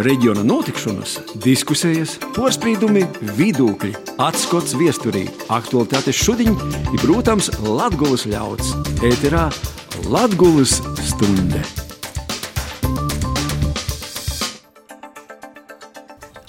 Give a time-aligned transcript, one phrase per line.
[0.00, 3.04] reģiona notikšanas, diskusijas, porcelāna,
[3.36, 3.92] vidūkļi,
[4.22, 6.56] atskats viesturī, aktuālitātes šodien
[6.92, 8.72] ir, protams, Latvijas ļauds.
[9.04, 9.48] Ēterā
[10.08, 11.62] Latvijas stunde!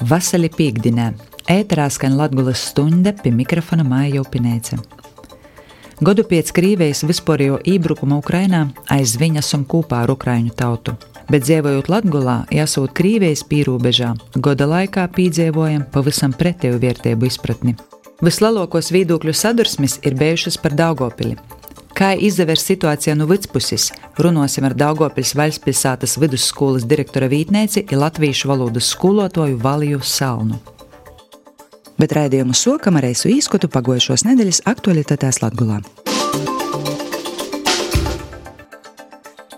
[0.04, 1.14] Vasarī piekdienā
[1.52, 4.80] ēterā skan Latvijas stunde pie mikrofona Māja Jopinēca.
[6.04, 10.96] Godu pēc Krīvijas vispārējo ībrukuma Ukrainā aizvien esam kopā ar Ukraiņu tautu.
[11.32, 14.12] Bet dzīvojot Latvijā, jāsūt Krīvijas pīrābežā,
[14.44, 17.78] gada laikā piedzīvojam pavisam pretēju vērtību izpratni.
[18.24, 21.38] Vislielākos viedokļu sadursmes ir bijušas par Daugopili.
[21.94, 28.90] Kā izdevers situācija no viduspuses, runāsim ar Daugopils valstspilsētas vidusskolas direktora vītnieci un latviešu valodas
[28.96, 30.60] skolotāju Valiju Salnu.
[32.02, 36.03] Bet raidījumu sokam ar reisu īskotu pagojušos nedēļas aktualitātēs Latvijā.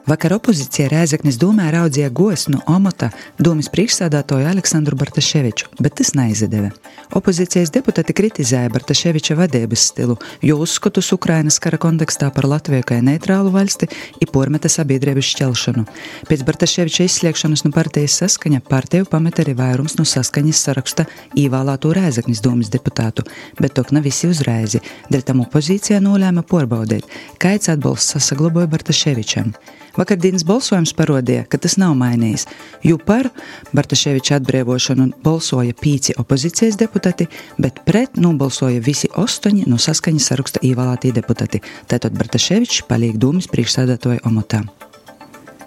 [0.05, 3.07] Vakar opozīcija Rēzeknes domē raudzīja gosnu Omota
[3.41, 6.67] domas priekšsādātoju Aleksandru Bartaševiču, bet tas neizdeva.
[7.17, 13.49] Opozīcijas deputāti kritizēja Bartaševiča vadības stilu, jo uzskatus Ukrainas kara kontekstā par Latviju kā neitrālu
[13.55, 13.89] valsti
[14.21, 15.87] ir pormeta sabiedrības šķelšanu.
[16.29, 22.43] Pēc Bartaševiča izslēgšanas no partijas saskaņa partiju pameta arī vairums no saskaņas saraksta īvēlēto Rēzeknes
[22.45, 23.25] domas deputātu,
[23.57, 27.09] bet tok nav visi uzreizi, dēļ tam opozīcija nolēma porbaudīt,
[27.41, 29.55] kāds atbalsts sasaglaboja Bartaševičam.
[29.95, 32.47] Vakardienas balsojums parodīja, ka tas nav mainījis,
[32.83, 33.29] jo par
[33.75, 37.29] Bartaševiča atbrīvošanu balsoja pīci opozīcijas deputāti,
[37.61, 41.63] bet pret nobalsoja visi astoņi no saskaņas saraksta ievēlētie deputāti.
[41.91, 44.65] Tātad Bartaševičs paliek dūmis priekšsēdētāja omotā.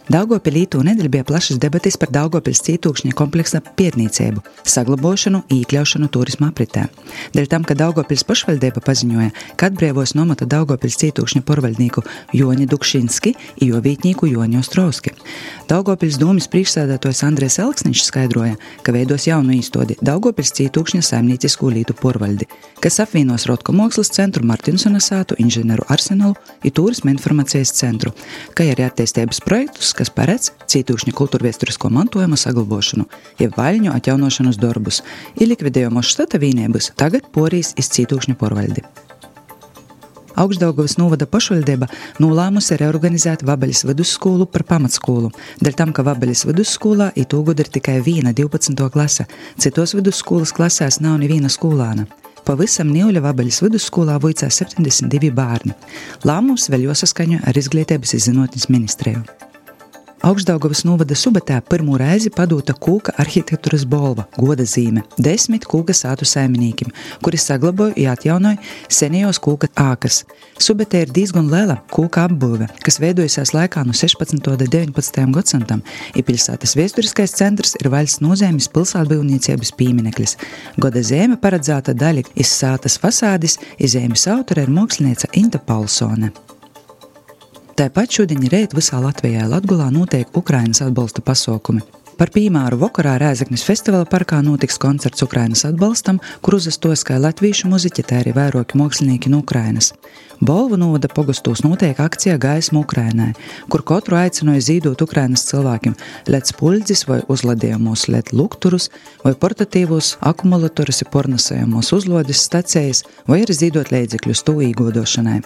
[0.09, 6.87] Daugopilī tū nedēļu bija plašas debatas par Daugopils cītūkšņa kompleksa pietnīcību, saglabošanu, iekļaušanu turisma apritē.
[7.35, 13.69] Dēļ tam, ka Daugopils pašvaldība paziņoja, ka atbrīvos nomata Daugopils cītūkšņa porvaldnieku Joni Dukšinski un
[13.69, 15.13] jo vītnieku Joni Ostrovski.
[15.69, 22.49] Daugopils domas priekšsēdētājs Andrēs Elksniņš skaidroja, ka veidos jaunu īstodi Daugopils cītūkšņa saimniecisko lītu porvaldi,
[22.81, 26.33] kas apvienos Rotko mākslas centru Martinsona sātu inženieru arsenālu
[26.65, 28.17] un turisma informācijas centru,
[28.57, 33.09] kā arī attīstības projektus, kas paredz cītūkšņa kultūrviesturisko mantojuma saglabāšanu,
[33.43, 35.03] jeb vaļņu atjaunošanas darbus,
[35.37, 38.87] ir likvidējumos štata vīniebus, tagad porīs iz cītūkšņa porvaldi.
[40.39, 41.89] Augstdaugavas novada pašvaldība
[42.23, 48.31] nolēmusi reorganizēt Vabeļas vidusskolu par pamatskolu, dēļ tam, ka Vabeļas vidusskolā itūgod ir tikai viena
[48.31, 48.87] 12.
[48.95, 49.27] klase,
[49.59, 52.07] citos vidusskolas klasēs nav neviena skolāna.
[52.47, 55.75] Pavisam Nīļa Vabeļas vidusskolā vicās 72 bērni.
[56.25, 59.27] Lēmums vēl jāsaskaņo ar Izglītības izzinātnes ministriju.
[60.19, 66.91] Augstdaugavas novada subatā pirmo reizi padota kūka arhitektūras balva, goda zīme, desmit kūka sātu saimniekiem,
[67.23, 68.59] kuri saglaboja un atjaunoja
[68.91, 70.25] senajos kūka ākas.
[70.59, 74.43] Subatē ir diezgan liela kūka apbūve, kas veidojusies laikā no 16.
[74.43, 75.23] un 19.
[75.39, 75.87] gadsimtam,
[76.19, 80.35] ir pilsētas vēsturiskais centrs ir valsts nozīmes pilsētbūvniecības piemineklis.
[80.83, 86.35] Goda zīme paredzēta daļa iz sātas fasādes, izēmes autora ir mākslinieca Inta Paulsone.
[87.79, 91.79] Tāpat šodien rīt visā Latvijā Latgulā notiek Ukrainas atbalsta pasākumi.
[92.19, 98.03] Par piemēru vakarā Rēzaknis festivāla parkā notiks koncerts Ukrainas atbalstam, kur uzastos kā latviešu muziķi,
[98.03, 99.93] tā arī vairāki mākslinieki no Ukrainas.
[100.43, 103.29] Bolvu novada pogostos notiek akcija Gaisma Ukrainai,
[103.71, 105.95] kur katru aicināja zīdot Ukrainas cilvēkiem
[106.35, 108.91] lec puļdzis vai uzladījumos lec lukturus
[109.23, 115.39] vai portatīvos akumulatorus ir pornasējumos uzlodes stacijas vai arī zīdot līdzekļus to īgodošanai.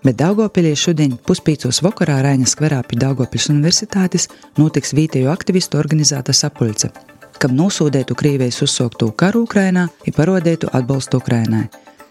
[0.00, 6.88] Bet Daugopilī šodien puspīcos vakarā Rainas skverā pie Daugopils universitātes notiks vietējo aktivistu organizēta sapulce,
[7.36, 11.66] kam nosūdētu Krīvijas uzsākto karu Ukrainā un parodētu atbalstu Ukrainai.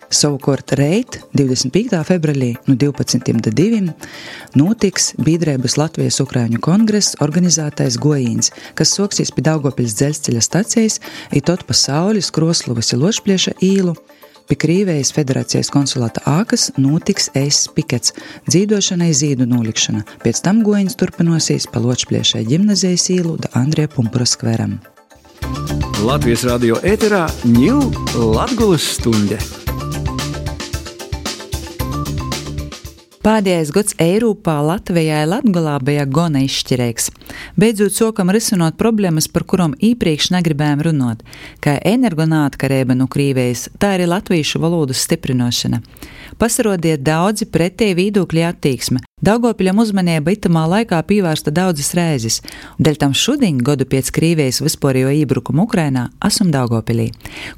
[0.10, 1.98] Savukārt reit 25.
[2.06, 3.34] februārī no 12.
[3.34, 3.82] līdz 2.
[4.58, 11.02] notiks Biedrības Latvijas Ukrāņu kongress organizētais Gojīns, kas soksīs pie Daugopils dzelzceļa stacijas,
[11.34, 13.94] ir tot pa saules Kroslovas Lošplieša īlu,
[14.50, 18.16] Pie Krīvijas federācijas konsulāta ākas notiks ēs pikets,
[18.50, 24.80] dzīvošanai zīdu nolikšana, pēc tam goņas turpinosies pa Ločpliešai ģimnazijas īlu Andrija Pumpura skveram.
[26.02, 27.92] Latvijas radio ēterā ņūl
[28.34, 29.38] Latgulas stunde!
[33.30, 37.12] Pēdējais gads Eiropā Latvijai Latgalā bija gana izšķirīgs.
[37.62, 41.22] Beidzot sokam risinot problēmas, par kurām iepriekš negribējām runāt,
[41.62, 45.84] kā energonātkarība no Krīvijas, tā arī latviešu valodas stiprināšana.
[46.38, 49.02] Pasarodiet daudzi pretēji viedokļi attieksme.
[49.20, 52.38] Daugopiļam uzmanība itamā laikā pievērsta daudzas reizes,
[52.78, 57.10] un dēļ tam šodien, gadu pēc Krīvijas vispārējo iebrukumu Ukrainā, esam Daugopilī,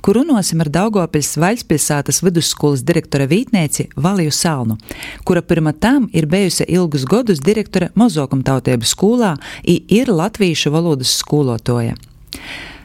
[0.01, 4.79] kur runāsim ar Daugopils Vaļspilsētas vidusskolas direktora vītnieci Valiju Salnu,
[5.27, 9.35] kura pirmā tam ir bijusi ilgus gadus direktore Mozokumtautiebu skolā,
[9.68, 11.94] ir latviešu valodas skolotoja.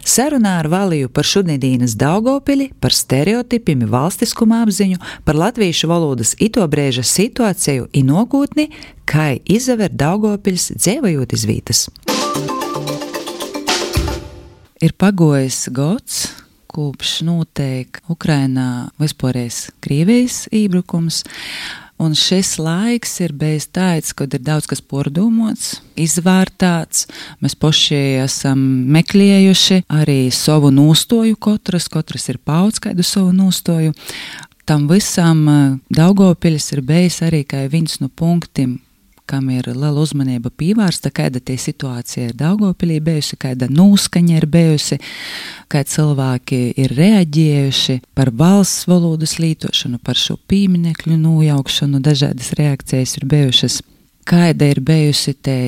[0.07, 7.89] Sarunā ar Valiju par šodienas Daugopili, par stereotipiem, valstiskuma apziņu, par latviešu valodas itobrēža situāciju
[7.91, 8.69] un nākotni,
[9.03, 11.89] kā izaver Daugopils dzēvajot izvītas.
[14.79, 16.23] Ir pagojis gads,
[16.71, 21.25] kopš notiek Ukrainā vispārējais Krievijas ībrukums.
[21.99, 27.07] Un šis laiks ir bijis tāds, kad ir daudz kas pārdomāts, izvērtāts.
[27.41, 28.61] Mēs paši esam
[28.93, 33.97] meklējuši arī savu nostoju, katrs, katrs ir paudzis kādu savu nostoju.
[34.67, 38.77] Tam visam eh, Daugopiļs ir bijis arī kā viens no punktiem,
[39.27, 44.99] kam ir liela uzmanība pievērsta, kāda tie situācija ir Daugopilī bijusi, kāda nūskaņa ir bijusi,
[45.73, 53.27] kā cilvēki ir reaģējuši par valsts valodas lietošanu, par šo pieminekļu nojaukšanu, dažādas reakcijas ir
[53.31, 53.81] bijušas.
[54.27, 55.59] Kāda ir bijusi te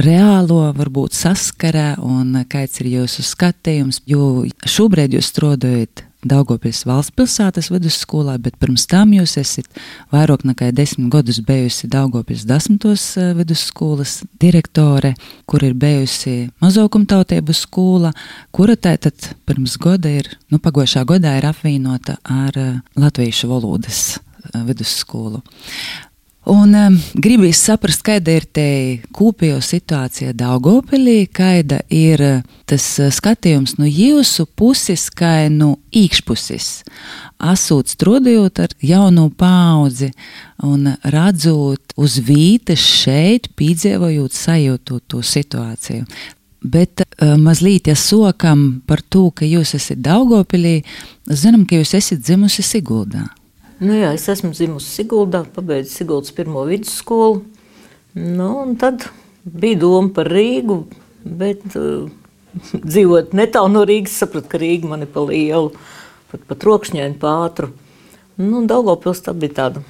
[0.00, 7.68] reālo, varbūt saskarē, un kāds ir jūsu skatījums, jo šobrīd jūs strādājat Daugopils valsts pilsētas
[7.70, 9.68] vidusskolā, bet pirms tam jūs esat
[10.14, 15.12] vairāk nekā desmit gadus bijusi Daugopils desmitos eh, vidusskolas direktore,
[15.46, 18.14] kur ir bijusi mazākumtautību skola,
[18.50, 24.62] kura tātad pirms gada ir, nu, pagošā gadā ir apvienota ar eh, latviešu valodas eh,
[24.66, 25.44] vidusskolu.
[26.46, 28.66] Un um, gribīs saprast, kāda ir te
[29.16, 36.68] kopējo situācija Daugopilī, kāda ir uh, tas uh, skatījums no jūsu puses, kā no īkšpuses.
[37.42, 40.12] Asūt strādājot ar jauno paudzi
[40.62, 46.06] un redzot uz vītes šeit, piedzīvojot, sajūtot to situāciju.
[46.62, 50.76] Bet uh, mazliet ja sokam par to, ka jūs esat Daugopilī,
[51.26, 53.24] zinām, ka jūs esat dzimusi Siguldā.
[53.76, 57.42] Nu, jā, es esmu dzimusi Siguldā, pabeidzu Siguldas pirmo vidusskolu.
[58.16, 59.04] Nu, tad
[59.44, 60.78] bija doma par Rīgu,
[61.20, 62.06] bet uh,
[62.90, 65.74] dzīvot netālu no Rīgas, sapratu, ka Rīga man ir pa lielu,
[66.32, 67.68] pat pa trokšņainu pātru.
[68.40, 69.84] Nu, Daugavpils tā bija tāda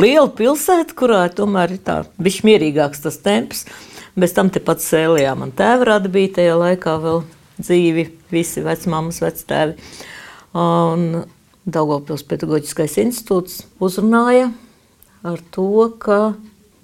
[0.00, 3.66] liela pilsēta, kurā tomēr ir tā bišķi mierīgāks tas temps.
[4.16, 7.24] Bez tam tepat sēlijā man tēvrāda bija tajā laikā vēl
[7.60, 9.76] dzīvi, visi vecmāmas, vectēvi.
[10.56, 11.26] Un
[11.66, 14.52] Daugavpils pedagoģiskais institūts uzrunāja
[15.26, 16.18] ar to, ka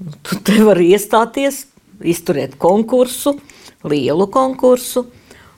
[0.02, 1.68] nu, tu te vari iestāties,
[2.02, 3.36] izturēt konkursu,
[3.86, 5.04] lielu konkursu,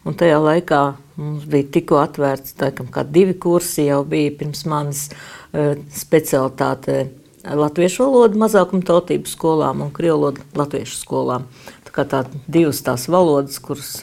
[0.04, 0.80] un tajā laikā
[1.16, 7.06] mums bija tikko atvērts, laikam, kā divi kursi jau bija pirms manis uh, specialitāte
[7.44, 11.46] latviešu valodu mazākuma tautību skolām un krievu valodu latviešu skolām.
[11.88, 13.94] Tā kā tā divas tās valodas, kuras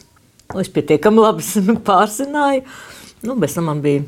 [0.49, 1.45] nu, es pietiekami labi
[1.91, 2.65] pārzināju,
[3.27, 4.05] nu, bez tam man bija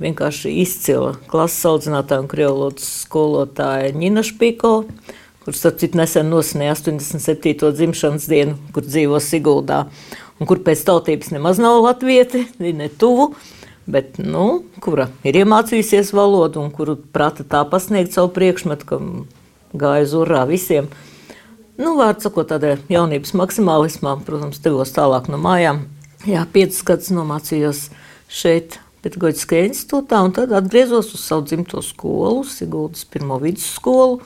[0.00, 4.84] vienkārši izcila klases audzinātāja un krievlotas skolotāja Nina Špiko,
[5.44, 7.70] kurš, starp citu, nesen nosnēja 87.
[7.76, 9.84] dzimšanas dienu, kur dzīvo Siguldā,
[10.40, 13.32] un kur pēc tautības nemaz nav latvieti, ne tuvu,
[13.86, 19.00] bet, nu, kura ir iemācījusies valodu un kuru prata tā pasniegt savu priekšmetu, ka
[19.76, 20.88] gāja uz urā visiem.
[21.74, 25.84] Nu, vārds sakot, tādā jaunības maksimālismā, protams, devos tālāk no mājām.
[26.24, 27.88] Jā, piecus gadus nomācījos
[28.32, 34.22] šeit Pedagoģiskajā institūtā, un tad atgriezos uz savu dzimto skolu, Siguldas pirmo vidusskolu.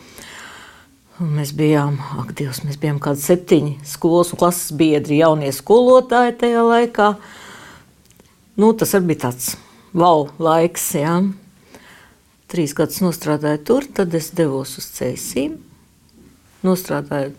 [1.19, 6.37] Un mēs bijām, ak, Dievs, mēs bijām kādi septiņi skolas un klases biedri, jaunie skolotāji
[6.39, 7.09] tajā laikā.
[8.59, 9.57] Nu, tas arī bija tāds
[9.99, 11.17] wow laiks, jā.
[12.49, 15.59] Trīs gadus nostrādāju tur, tad es devos uz Cēsīm.
[16.63, 17.35] Nostrādāju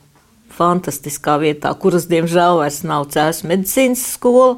[0.59, 4.57] fantastiskā vietā, kuras, diemžēl, vairs nav Cēsu medicīnas skola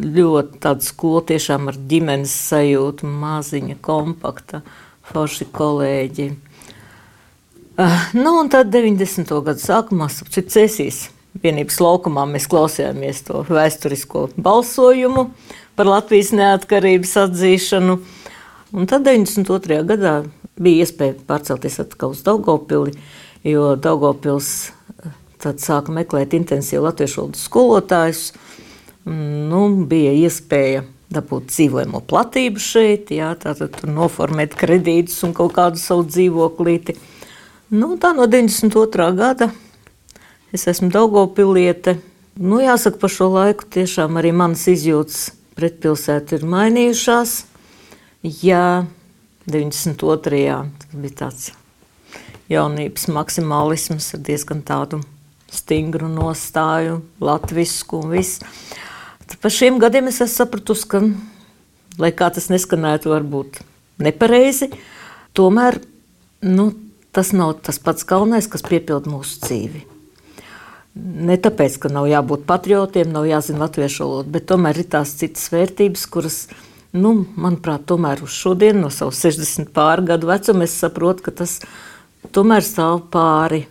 [0.00, 4.62] ļoti tāda skola, tiešām ar ģimenes sajūtu, maziņa, kompakta,
[5.10, 6.28] forši kolēģi.
[7.80, 9.30] Uh, nu, un tad 90.
[9.46, 11.04] gadu sākumā, apcīt cēsīs,
[11.40, 15.30] vienības laukumā mēs klausījāmies to vēsturisko balsojumu
[15.78, 17.96] par Latvijas neatkarības atzīšanu.
[18.76, 19.80] Un tad 92.
[19.88, 20.20] gadā
[20.60, 22.92] bija iespēja pārcelties atkal uz Daugopili,
[23.46, 24.70] jo Daugopils
[25.40, 28.24] tad sāka meklēt intensīvu latviešu valodas skolotājus,
[29.08, 36.06] nu, bija iespēja dabūt dzīvojamo platību šeit, jā, tātad noformēt kredītus un kaut kādu savu
[36.06, 36.94] dzīvoklīti.
[37.74, 39.10] Nu, tā no 92.
[39.18, 39.50] gada
[40.54, 41.98] es esmu Daugopiliete.
[42.40, 47.34] Nu, jāsaka, pa šo laiku tiešām arī manas izjūtas pret pilsētu ir mainījušās.
[48.42, 48.86] Jā,
[49.50, 50.44] 92.
[50.78, 51.50] tas bija tāds
[52.50, 55.00] jaunības maksimālisms ar diezgan tādu
[55.50, 58.46] stingru nostāju, latvisku un visu.
[59.38, 61.02] Par šiem gadiem es esmu sapratusi, ka,
[62.02, 63.60] lai kā tas neskanētu, varbūt
[64.02, 64.70] nepareizi,
[65.36, 65.78] tomēr
[66.42, 66.72] nu,
[67.12, 69.84] tas nav tas pats galvenais, kas piepilda mūsu dzīvi.
[71.30, 75.46] Ne tāpēc, ka nav jābūt patriotiem, nav jāzina latviešu valoda, bet tomēr ir tās citas
[75.52, 76.38] vērtības, kuras,
[76.96, 81.60] nu, manuprāt, tomēr uz šodienu, no savu 60 pāri gadu vecumu, es saprotu, ka tas
[82.34, 83.62] tomēr stāv pāri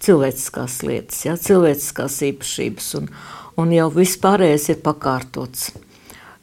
[0.00, 3.12] cilvēciskās lietas, ja, cilvēciskās īpašības, un,
[3.60, 5.70] un jau viss pārējais ir pakārtots.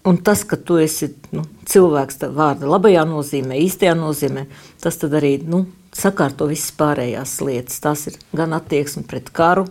[0.07, 4.45] Un tas, ka tu esi nu, cilvēks, tā vārda labajā nozīmē, īstajā nozīmē,
[4.79, 7.81] tas arī nu, sakārto visas pārējās lietas.
[7.83, 9.65] Tas ir gan attieksme pret karu,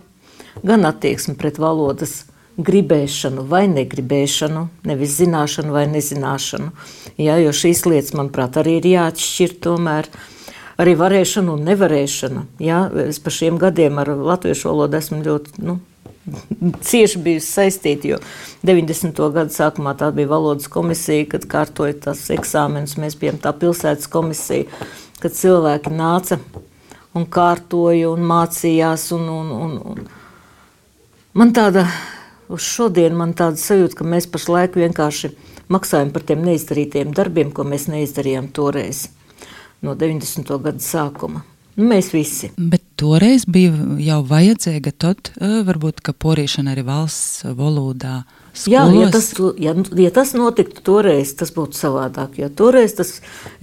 [0.61, 2.25] gan attieksme pret valodas
[2.57, 6.71] gribēšanu vai negribēšanu, nevis zināšanu vai nezināšanu.
[7.21, 10.09] Jā, jo šīs lietas, manuprāt, arī ir jāatšķir tomēr.
[10.77, 12.43] Arī varēšana un nevarēšana.
[12.61, 15.79] Jā, es par šiem gadiem ar latviešu valodu esmu ļoti nu,
[16.89, 18.21] cieši bijusi saistīta, jo
[18.67, 19.23] 90.
[19.35, 22.97] gada sākumā tā bija valodas komisija, kad kārtoja tās eksāmenus.
[23.01, 24.67] Mēs bijām tā pilsētas komisija,
[25.23, 26.39] kad cilvēki nāca
[27.17, 30.07] un kārtoja un mācījās un, un, un, un
[31.37, 31.83] Man tāda,
[32.49, 35.29] uz šodien man tāda sajūta, ka mēs pašlaik vienkārši
[35.69, 39.03] maksājam par tiem neizdarītiem darbiem, ko mēs neizdarījām toreiz,
[39.85, 40.49] no 90.
[40.65, 41.43] gada sākuma.
[41.75, 42.49] Nu, mēs visi.
[42.57, 48.23] Bet toreiz bija jau vajadzīga tad, eh, varbūt, ka porīšana arī valsts valodā
[48.65, 49.27] Jā, ja tas,
[49.61, 52.39] ja, ja tas notiktu toreiz, tas būtu savādāk.
[52.41, 53.11] Jo toreiz tas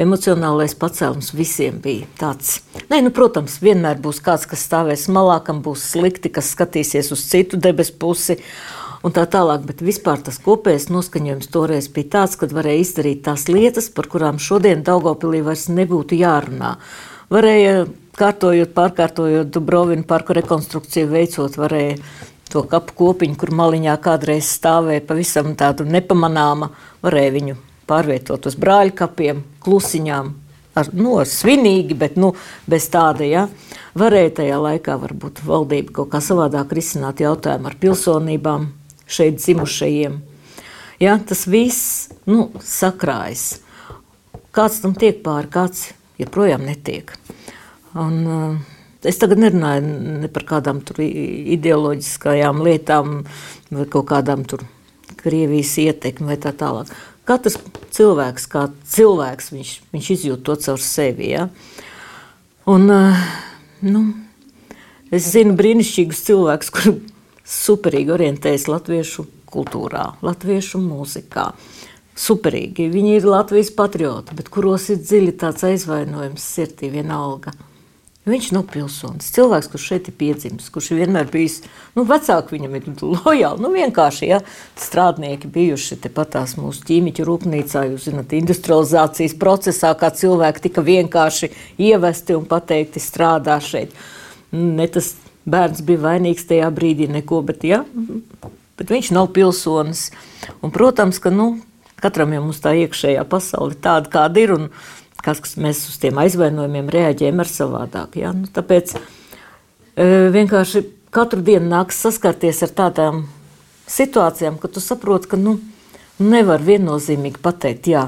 [0.00, 2.61] emocionālais pacēlums visiem bija tāds.
[2.93, 7.25] Nē, nu, protams, vienmēr būs kāds, kas stāvēs malā, kam būs slikti, kas skatīsies uz
[7.26, 8.38] citu debesu pusi.
[9.05, 13.50] Un tā tālāk, bet vispār tas kopējais noskaņojums toreiz bija tāds, ka varēja izdarīt tās
[13.50, 16.76] lietas, par kurām šodien Daugopilī vairs nebūtu jārunā.
[17.35, 17.85] Varēja
[18.18, 21.99] kārtojot, pārkārtojot Dubrovinu parku rekonstrukciju, veicot, varēja
[22.52, 26.71] to kapu kopiņu, kur maliņā kādreiz stāvēja pavisam tādu nepamanāma,
[27.04, 27.56] varēja viņu
[27.90, 30.33] pārvietot uz brāļu kapiem, klusiņām.
[30.75, 32.33] Ar, nu, ar svinīgi, bet nu,
[32.66, 33.44] bez tāda, ja,
[33.94, 38.66] varēja tajā laikā varbūt valdība kaut kā savādāk risināt jautājumu ar pilsonībām
[39.06, 40.16] šeit dzimušajiem.
[41.02, 43.61] Ja, tas viss nu, sakrājas.
[44.54, 47.14] Kāds tam tiek pāri, kāds joprojām netiek.
[47.95, 48.75] Un, uh,
[49.05, 49.83] Es tagad nerunāju
[50.23, 53.19] ne par kādām ideoloģiskajām lietām
[53.69, 54.47] vai kaut kādām
[55.21, 56.89] Krievijas ietekmi vai tā tālāk.
[57.29, 57.59] Katrs
[57.93, 58.63] cilvēks, kā
[58.95, 61.31] cilvēks, viņš, viņš izjūt to caur sevi.
[61.35, 61.49] Ja?
[62.69, 62.89] Un,
[63.85, 64.03] nu,
[65.13, 66.99] es zinu brīnišķīgus cilvēkus, kuriem
[67.45, 71.51] superīgi orientējas latviešu kultūrā, latviešu mūzikā.
[72.15, 72.89] Superīgi.
[72.93, 77.51] Viņi ir Latvijas patrioti, bet kuros ir dziļi tāds aizvainojums sirdī vienalga.
[78.25, 79.26] Viņš nav pilsonis.
[79.35, 81.59] Cilvēks, kurš šeit ir piedzimis, kurš ir vienmēr bijis,
[81.93, 83.61] nu, vecāki viņam ir lojāli.
[83.61, 84.38] Nu, vienkārši, ja
[84.81, 91.52] strādnieki bijuši tepatās mūsu ķīmiķu rūpnīcā, jūs zināt, industrializācijas procesā, kā cilvēki tika vienkārši
[91.85, 93.93] ievesti un pateikti strādā šeit.
[94.57, 95.12] Ne tas
[95.45, 97.83] bērns bija vainīgs tajā brīdī neko, bet, ja,
[98.81, 100.09] bet viņš nav pilsonis.
[100.62, 101.59] Un, protams, ka, nu,
[102.00, 104.57] katram jau mums tā iekšējā pasaule tāda, kāda ir.
[104.57, 104.71] Un,
[105.25, 108.19] kas mēs uz tiem aizvainojumiem reaģējam ar savādāk.
[108.21, 108.33] Ja?
[108.37, 109.00] Nu, tāpēc e,
[110.35, 113.25] vienkārši katru dienu nāks saskarties ar tādām
[113.90, 115.57] situācijām, ka tu saproti, ka nu,
[116.21, 118.07] nevar viennozīmīgi pateikt, jā,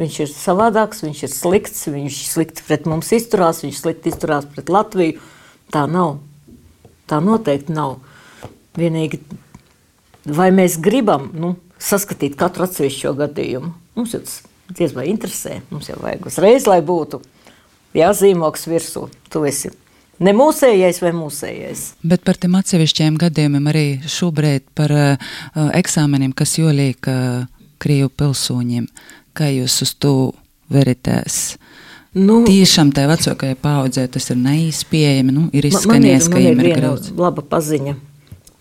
[0.00, 4.72] viņš ir savādāks, viņš ir slikts, viņš slikti pret mums izturās, viņš slikti izturās pret
[4.72, 5.20] Latviju.
[5.74, 6.18] Tā nav.
[7.10, 7.98] Tā noteikti nav.
[8.78, 9.20] Vienīgi,
[10.26, 13.72] vai mēs gribam nu, saskatīt katru atsevišķo gadījumu?
[13.94, 14.42] Mums ir tas
[14.72, 15.60] diez vai interesē.
[15.70, 17.20] Mums jau vajag uzreiz, lai būtu
[17.96, 19.08] jāzīmoks virsū.
[19.30, 19.72] Tu esi
[20.24, 21.84] ne mūsējais vai mūsējais.
[22.06, 25.34] Bet par tiem atsevišķiem gadījumiem arī šobrīd par uh,
[25.74, 27.44] eksāmeniem, kas jolīk uh,
[27.82, 28.86] Krievu pilsoņiem,
[29.36, 30.14] kā jūs uz to
[30.72, 31.56] veritēs?
[32.14, 35.34] Nu, Tiešām tā vecākajai paudzē tas ir neizpējami.
[35.34, 37.14] Nu, ir izskanējis, ka viņiem ir grūti.
[37.18, 37.96] Laba paziņa,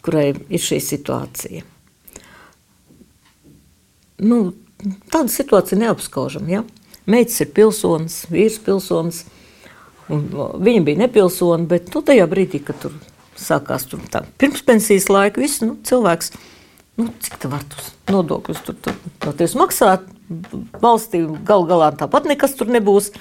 [0.05, 1.61] kurai ir šī situācija.
[4.23, 4.39] Nu,
[5.13, 6.49] Tāda situācija neapskaužama.
[6.51, 6.63] Ja?
[7.09, 9.23] Meitas ir pilsonis, vīrs pilsonis.
[10.07, 12.95] Viņa bija nepilsona, bet nu, tajā brīdī, kad tur
[13.39, 14.01] sākās tur
[14.39, 16.33] pirmspensijas laika, viss nu, cilvēks,
[16.99, 20.05] nu, cik tā var tos nodokļus tur, tur tevis maksāt,
[20.83, 23.11] valstī gal galā tāpat nekas tur nebūs.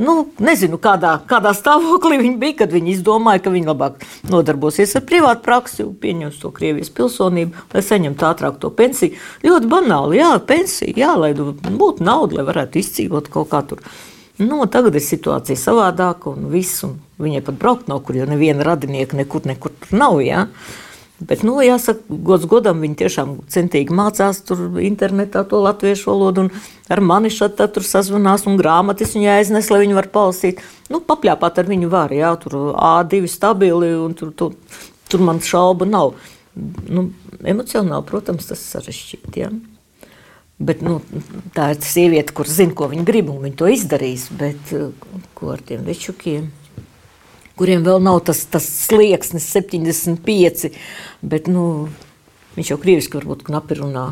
[0.00, 5.04] Nu, nezinu, kādā, kādā stāvoklī viņi bija, kad viņi izdomāja, ka viņi labāk nodarbosies ar
[5.04, 9.18] privātu praksi, pieņems to Krievijas pilsonību, lai saņemtu ātrāk to pensiju.
[9.44, 13.84] Ļoti banāli, jā, pensija, jā, lai būtu nauda, lai varētu izdzīvot kaut kā tur.
[14.40, 18.64] Nu, tagad ir situācija savādāka, un viss, un viņai pat braukt nav kur, jo neviena
[18.64, 20.16] radinieka nekur, nekur nav.
[20.24, 20.46] Jā.
[21.20, 26.46] Bet, nu, jāsaka, gods godam, viņi tiešām centīgi mācās tur internetā to latviešu valodu,
[26.88, 30.62] ar mani šeit tur sazvanās, un grāmatas viņai aiznes, lai viņi var palasīt.
[30.88, 34.56] Nu, papļāpāt ar viņu var, jā, tur A2 stabili, un tur, tur
[35.10, 36.14] tur man šaubu nav.
[36.88, 37.10] Nu,
[37.46, 39.42] emocionāli, protams, tas sarežģīti.
[39.42, 39.50] Ja?
[40.60, 40.98] Bet, nu,
[41.56, 44.28] tā ir sieviete, kur zina, ko viņa grib, un viņa to izdarīs.
[44.36, 44.74] Bet
[45.38, 46.50] ko ar tiem večukiem?
[47.60, 50.70] Kuriem vēl nav tas, tas slieksnis, 75.
[51.20, 51.90] Bet, nu,
[52.56, 54.06] viņš jau krieviski varbūt knapi runā.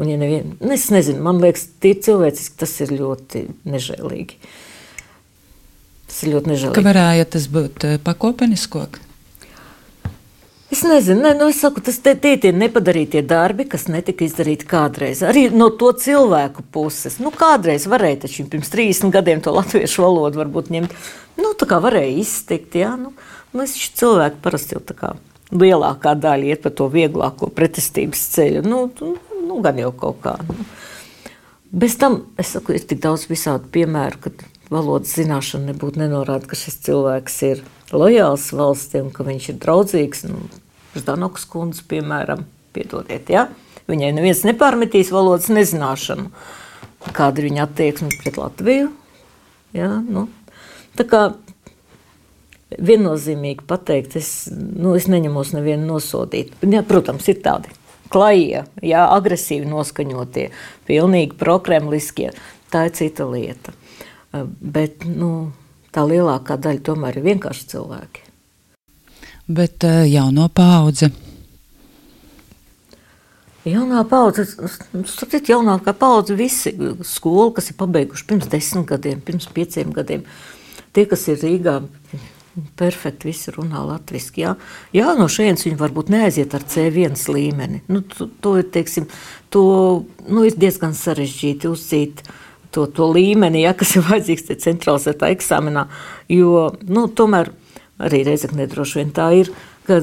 [0.00, 4.40] Un, ja nevien, nu, es nezinu, man liekas, tie cilvēciski tas ir ļoti nežēlīgi.
[6.06, 6.76] Tas ir ļoti nežēlīgi.
[6.76, 9.00] Ka varētu tas būt eh, pakopeniskāk?
[10.72, 14.66] Es nezinu, ne, nu es saku, tas tie, tie ir nepadarītie darbi, kas netika izdarīti
[14.68, 15.22] kādreiz.
[15.24, 17.20] Arī no to cilvēku puses.
[17.22, 20.96] Nu, kādreiz varēja taču pirms 30 gadiem to latviešu valodu varbūt ņemt.
[21.36, 22.94] Nu, tā kā varēja iztikt, jā.
[23.00, 23.12] Nu,
[23.52, 25.14] nu, cilvēki parasti jau tā kā
[25.52, 28.64] lielākā daļa iet pa to vieglāko pretestības ceļu.
[28.66, 28.86] Nu,
[29.46, 30.36] nu, gan jau kaut kā.
[30.48, 30.66] Nu.
[31.76, 36.58] Bez tam, es saku, ir tik daudz visādu piemēru, kad valodas zināšana nebūtu nenorāda, ka
[36.58, 37.62] šis cilvēks ir
[37.92, 40.24] lojāls valstīm, ka viņš ir draudzīgs.
[40.30, 40.46] Nu,
[40.96, 43.48] Ždanokas kundze, piemēram, piedodiet, ja?
[43.86, 46.30] viņai neviens nepārmetīs valodas nezināšanu.
[47.14, 48.88] Kāda ir viņa attieksme pret Latviju?
[49.76, 49.90] Ja?
[50.02, 50.26] Nu,
[50.98, 51.22] tā kā
[52.76, 56.54] viennozīmīgi pateikt, es, nu, es neņemos nevienu nosodīt.
[56.66, 57.72] Ja, protams, ir tādi
[58.12, 60.50] klajie, jā, agresīvi noskaņotie,
[60.88, 62.30] pilnīgi prokremliskie.
[62.72, 63.74] Tā ir cita lieta.
[64.60, 65.50] Bet nu,
[65.94, 68.26] tā lielākā daļa tomēr ir vienkārši cilvēki
[69.46, 71.10] bet uh, jauno paudze.
[73.66, 76.70] Jaunā paudze, saprotiet, jaunākā paudze, visi
[77.02, 80.22] skolu, kas ir pabeiguši pirms desmit gadiem, pirms pieciem gadiem,
[80.96, 81.80] tie, kas ir Rīgā,
[82.78, 84.32] perfekti visi runā latviešu.
[84.40, 84.54] Jā.
[84.96, 87.82] jā, no šejienes viņi varbūt neaiziet ar C1 līmeni.
[87.92, 89.08] Nu, to, to, teiksim,
[89.52, 89.66] to
[90.28, 92.24] nu, ir diezgan sarežģīti uzcīt.
[92.74, 95.86] To, to līmeni, ja, kas ir vajadzīgs centralizētā eksāmenā,
[96.28, 97.48] jo nu, tomēr
[98.04, 99.48] arī Reizekne droši vien tā ir,
[99.86, 99.96] ka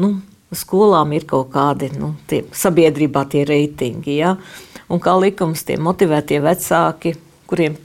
[0.00, 0.14] nu,
[0.56, 4.16] skolām ir kaut kādi nu, tie, sabiedrībā tie reitingi.
[4.22, 4.36] Ja?
[4.88, 7.12] Un kā likums, tie motivētie vecāki,
[7.50, 7.76] kuriem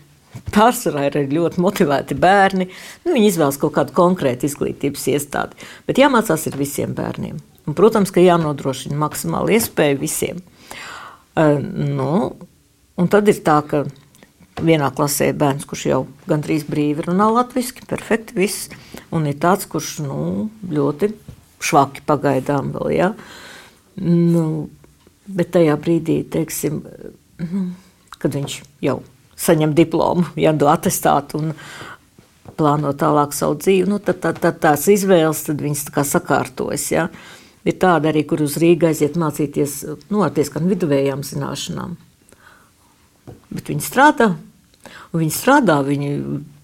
[0.54, 2.70] pārsvarā ir ļoti motivēti bērni,
[3.06, 5.70] nu, viņi izvēlas kaut kādu konkrētu izglītības iestādi.
[5.88, 7.40] Bet jāmācās ir visiem bērniem.
[7.68, 10.40] Un, protams, ka jānodrošina maksimāli iespēja visiem.
[11.38, 12.14] Uh, nu,
[12.98, 13.84] un tad ir tā, ka
[14.66, 18.72] vienā klasē ir bērns, kurš jau gandrīz brīvi runā latviešu, perfekti viss,
[19.16, 21.14] un ir tāds, kurš nu, ļoti
[21.64, 22.90] švaki pagaidām vēl.
[22.96, 23.14] Ja?
[24.00, 24.68] Nu,
[25.28, 26.82] bet tajā brīdī, teiksim,
[27.44, 27.64] nu,
[28.20, 29.00] kad viņš jau
[29.40, 31.54] saņem diplomu, ja do atestātu un
[32.60, 36.90] plāno tālāk savu dzīvi, nu, tad, tad, tad tās izvēles, tad viņas tā kā sakārtojas.
[36.92, 37.08] Ja?
[37.64, 39.80] Ir tāda arī, kur uz Rīgā aiziet mācīties,
[40.12, 41.96] nu, ar diezgan viduvējām zināšanām.
[43.50, 44.34] Bet viņi strādā,
[45.10, 46.10] Un viņi strādā, viņi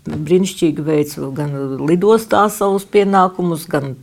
[0.05, 3.95] brīnišķīgi veic gan lidostā savus pienākumus, gan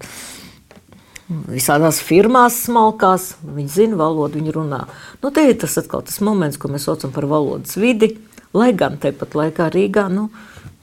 [1.48, 3.32] visādās firmās smalkās.
[3.42, 4.82] Viņi zina valodu, viņi runā.
[5.22, 8.16] Nu, te ir tas atkal tas moments, ko mēs saucam par valodas vidi,
[8.57, 10.29] lai gan tepat laikā Rīgā, nu,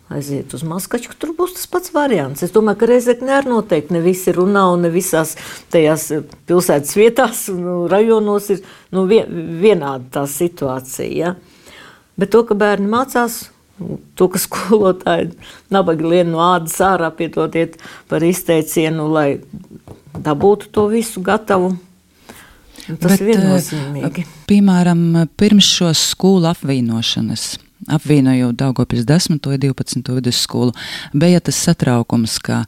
[0.10, 2.42] aiziet uz Maskaču, tur būs tas pats variants.
[2.46, 5.36] Es domāju, ka Reizekne arī noteikti ne visi runā un ne visās
[5.74, 6.08] tajās
[6.50, 8.64] pilsētas vietās un rajonos ir
[8.96, 11.10] nu, vienāda tā situācija.
[11.14, 11.36] Ja?
[12.20, 13.44] Bet to, ka bērni mācās,
[14.18, 15.30] to, ka skolotāji
[15.72, 17.78] nabaga lien no ādas ārā, piedodiet
[18.10, 19.30] par izteicienu, lai
[20.18, 21.76] dabūtu to visu gatavu.
[22.97, 24.23] Tas Bet, ir viennozīmīgi.
[24.25, 25.04] Eh, piemēram,
[25.38, 27.52] pirms šo skolu apvienošanas
[27.88, 29.39] apvienojot Daugopils 10.
[29.47, 30.13] un 12.
[30.15, 30.73] vidusskolu,
[31.13, 32.63] bija tas satraukums, ka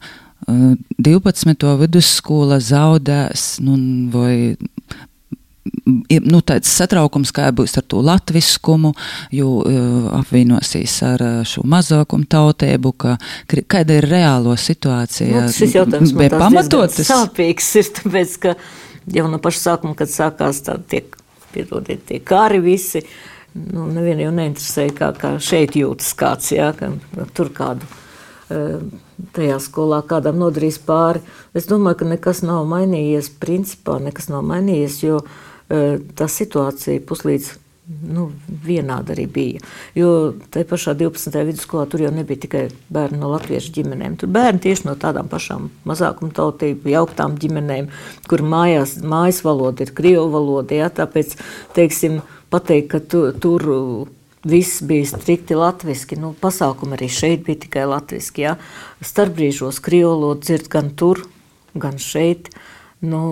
[0.46, 1.66] uh, 12.
[1.82, 3.76] vidusskola zaudēs nu,
[4.12, 4.56] vai
[5.84, 8.92] nu, tāds satraukums, kā būs ar to latviskumu,
[9.34, 13.16] jo uh, apvienosies ar šo mazākumu tautību, ka
[13.70, 15.46] kāda ir reālo situācija.
[15.46, 17.04] Nu, šis jautājums bija pamatots.
[17.06, 18.56] Sāpīgs ir, tāpēc, ka
[19.10, 21.16] jau no paša sākuma, kad sākās tā tiek,
[21.52, 23.02] piedodiet, tie kāri visi,
[23.54, 26.92] nu, nevienu jau neinteresēja, kā, kā šeit jūtas kāds, jā, ka
[27.36, 28.78] tur kādu uh,
[29.36, 31.22] tajā skolā kādam nodarīs pāri.
[31.56, 37.52] Es domāju, ka nekas nav mainījies, principā nekas nav mainījies, jo uh, tā situācija puslīdz
[37.86, 38.28] nu,
[38.64, 39.62] vienāda arī bija.
[39.98, 41.34] Jo tajā pašā 12.
[41.48, 44.16] vidusskolā tur jau nebija tikai bērni no latviešu ģimenēm.
[44.20, 47.90] Tur bērni tieši no tādām pašām mazākuma tautību, jauktām ģimenēm,
[48.30, 50.78] kur mājās, mājas valoda ir krievu valoda.
[50.78, 50.90] Ja?
[50.94, 51.34] Tāpēc,
[51.76, 52.20] teiksim,
[52.54, 53.66] pateikt, ka tu, tur
[54.46, 56.20] viss bija strikti latviešu.
[56.22, 58.38] Nu, pasākumi arī šeit bija tikai latviešu.
[58.44, 58.56] Ja?
[59.02, 61.26] Starpbrīžos krievu valodu dzird gan tur,
[61.74, 62.52] gan šeit.
[63.02, 63.22] Nu,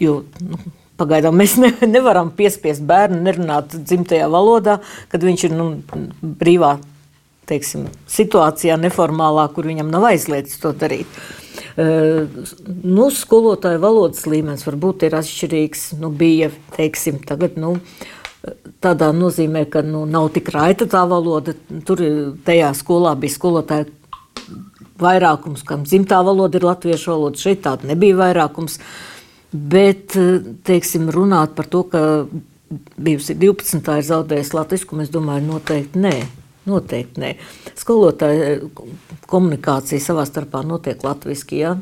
[0.00, 0.56] jo, nu,
[0.98, 4.78] Pagaidām mēs ne, nevaram piespiest bērnu nerunāt dzimtajā valodā,
[5.12, 5.68] kad viņš ir nu,
[6.22, 6.76] brīvā
[7.48, 11.20] teiksim, situācijā, neformālā, kur viņam nav aizliegts to darīt.
[11.78, 15.92] Nu, skolotāju valodas līmenis varbūt ir atšķirīgs.
[16.02, 17.76] Nu, bija, teiksim, tagad, nu,
[18.84, 21.54] tādā nozīmē, ka nu, nav tik raita tā valoda.
[21.86, 22.02] Tur
[22.46, 23.88] tajā skolā bija skolotāji
[24.98, 27.40] vairākums, kam dzimtā valoda ir latviešu valoda.
[27.40, 28.80] Šeit tāda nebija vairākums.
[29.52, 30.12] Bet,
[30.68, 32.00] teiksim, runāt par to, ka
[33.00, 33.80] bijusi 12.
[33.80, 36.14] ir zaudējusi latviešu, es domāju, noteikti nē.
[36.68, 37.30] Noteikti nē.
[37.78, 38.58] Skolotāja
[39.30, 41.54] komunikācija savā starpā notiek latviešu.
[41.56, 41.76] Ja?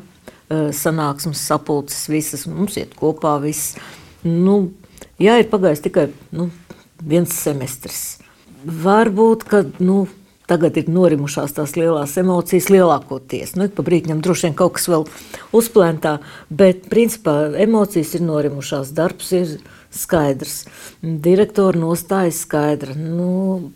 [0.47, 3.35] Sanāksmes, sapulces, visas mums iet kopā.
[3.43, 3.75] Viss.
[4.23, 4.71] Nu,
[5.19, 6.47] jā, ir pagājis tikai nu,
[7.03, 8.21] viens semestris.
[8.63, 10.05] Varbūt, ka nu,
[10.47, 13.57] Tagad ir norimušās tās lielās emocijas, lielākoties.
[13.59, 15.03] Nu, pa brīdim droši vien kaut kas vēl
[15.59, 18.93] uzplēntā, bet principā emocijas ir norimušās.
[18.95, 19.57] Darbs ir
[19.91, 20.61] skaidrs,
[21.01, 22.95] direktora nostāja skaidra.
[22.95, 23.73] Nu,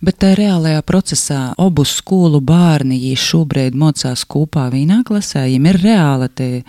[0.00, 6.28] Bet tā reālajā procesā abu skolu bērni šobrīd mocās kopā vienā klasē, viņiem ir reāla
[6.28, 6.62] tie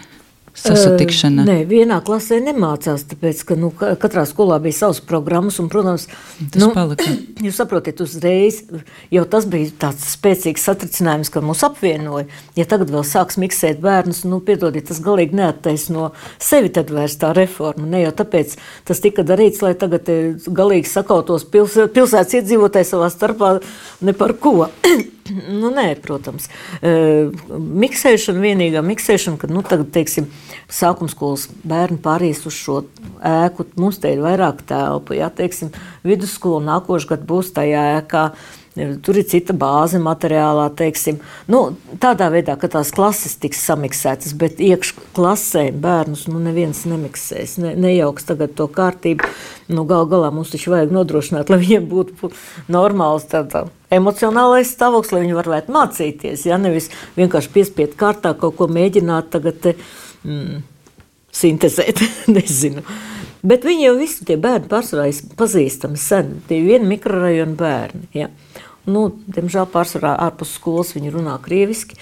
[0.68, 1.46] sasatikšana?
[1.48, 6.08] Nē, vienā klasē nemācās, tāpēc, ka nu, katrā skolā bija savas programmas, un, protams,
[6.40, 7.08] tas nu, palika.
[7.46, 8.60] Jūs saprotat, uzreiz
[9.14, 12.28] jau tas bija tāds spēcīgs satricinājums, ka mūs apvienoja.
[12.60, 17.34] Ja tagad vēl sāks miksēt bērnus, nu, piedodiet, tas galīgi neattaisno sevi tad vairs tā
[17.38, 17.88] reforma.
[17.90, 20.10] Ne jau tāpēc tas tika darīts, lai tagad
[20.48, 23.58] galīgi sakautos pils, pilsētas iedzīvotāji savā starpā
[24.06, 24.58] ne par ko.
[25.32, 26.50] nu, nē, protams.
[26.82, 30.30] Miksēšana, vienīgā miksēšana, kad, nu, tagad, teiksim,
[30.72, 32.82] sākuma skolas bērni pāries uz šo
[33.26, 33.68] ēku.
[33.80, 35.74] Mums te ir vairāk telpu, ja teiksim,
[36.08, 38.30] vidusskola nākošais gads būs tajā ēkā.
[38.78, 41.18] Tur ir cita bāze materiālā, teiksim.
[41.50, 41.62] Nu,
[42.02, 47.74] tādā veidā, ka tās klases tiks samiksētas, bet iekšā klasē bērnus nu, neviens nemiksēs, ne,
[47.74, 49.32] nejauks tagad to kārtību.
[49.74, 52.30] Nu, gal galā mums taču vajag nodrošināt, lai viņiem būtu
[52.70, 56.48] normāls tādā emocionālais stāvoklis, lai viņi varētu mācīties.
[56.50, 59.62] Ja nevis vienkārši piespiedu kārtā kaut ko mēģināt tagad.
[59.64, 59.78] Te,
[60.28, 60.66] mm,
[61.38, 62.02] sintēzēt.
[62.36, 62.84] Nezinu.
[63.48, 66.38] Bet viņi jau visi tie bērni pārsvarā ir pazīstami sen.
[66.48, 68.08] Tie ir vieni mikrorajona bērni.
[68.18, 68.32] Ja.
[68.88, 71.98] Nu, diemžēl pārsvarā ārpus skolas viņi runā krieviski,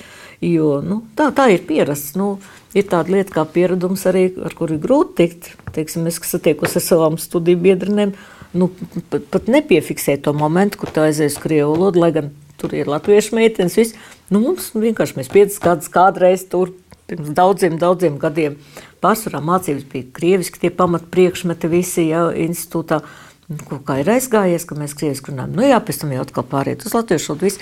[0.46, 2.14] jo nu, tā, tā ir pierasts.
[2.18, 2.36] Nu,
[2.78, 5.52] ir tāda lieta kā pieredums arī, ar kuru ir grūti tikt.
[5.76, 8.14] Teiksim, es satiekos ar savām studiju biedrinēm,
[8.56, 8.70] nu,
[9.12, 13.36] pat, pat nepiefiksēju to momentu, kur tā aizies krievu valodu, lai gan tur ir latviešu
[13.38, 13.78] meitenes.
[13.78, 13.96] Viss.
[14.32, 16.74] Nu, mums vienkārši mēs piecas gadus kādreiz tur
[17.10, 18.58] pirms daudziem, daudziem gadiem.
[19.04, 23.04] Pārsvarā mācības bija krieviski, tie pamatpriekšmeti visi jau institūtā.
[23.52, 25.54] Nu, kā ir aizgājies, ka mēs krieviski runājam.
[25.60, 27.60] Nu jā, pēc tam jau atkal pāriet uz latviešu valodu.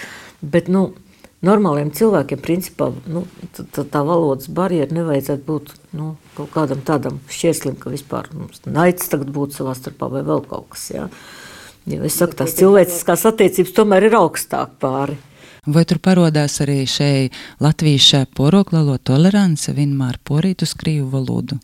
[0.54, 0.94] Bet, nu,
[1.46, 3.26] normāliem cilvēkiem, principā, nu,
[3.56, 9.12] tā, tā, valodas barjera nevajadzētu būt nu, kaut kādam tādam šķieslim, ka vispār mums naids
[9.12, 10.88] tagad būtu savā starpā vai vēl kaut kas.
[10.94, 11.10] Jā.
[11.90, 15.20] Jo es saku, tās cilvēciskās attiecības tomēr ir augstāk pāri.
[15.64, 21.60] Vai tur parādās arī šeit latviešu poroklalo tolerance, vienmēr porīt uz krīvu valodu?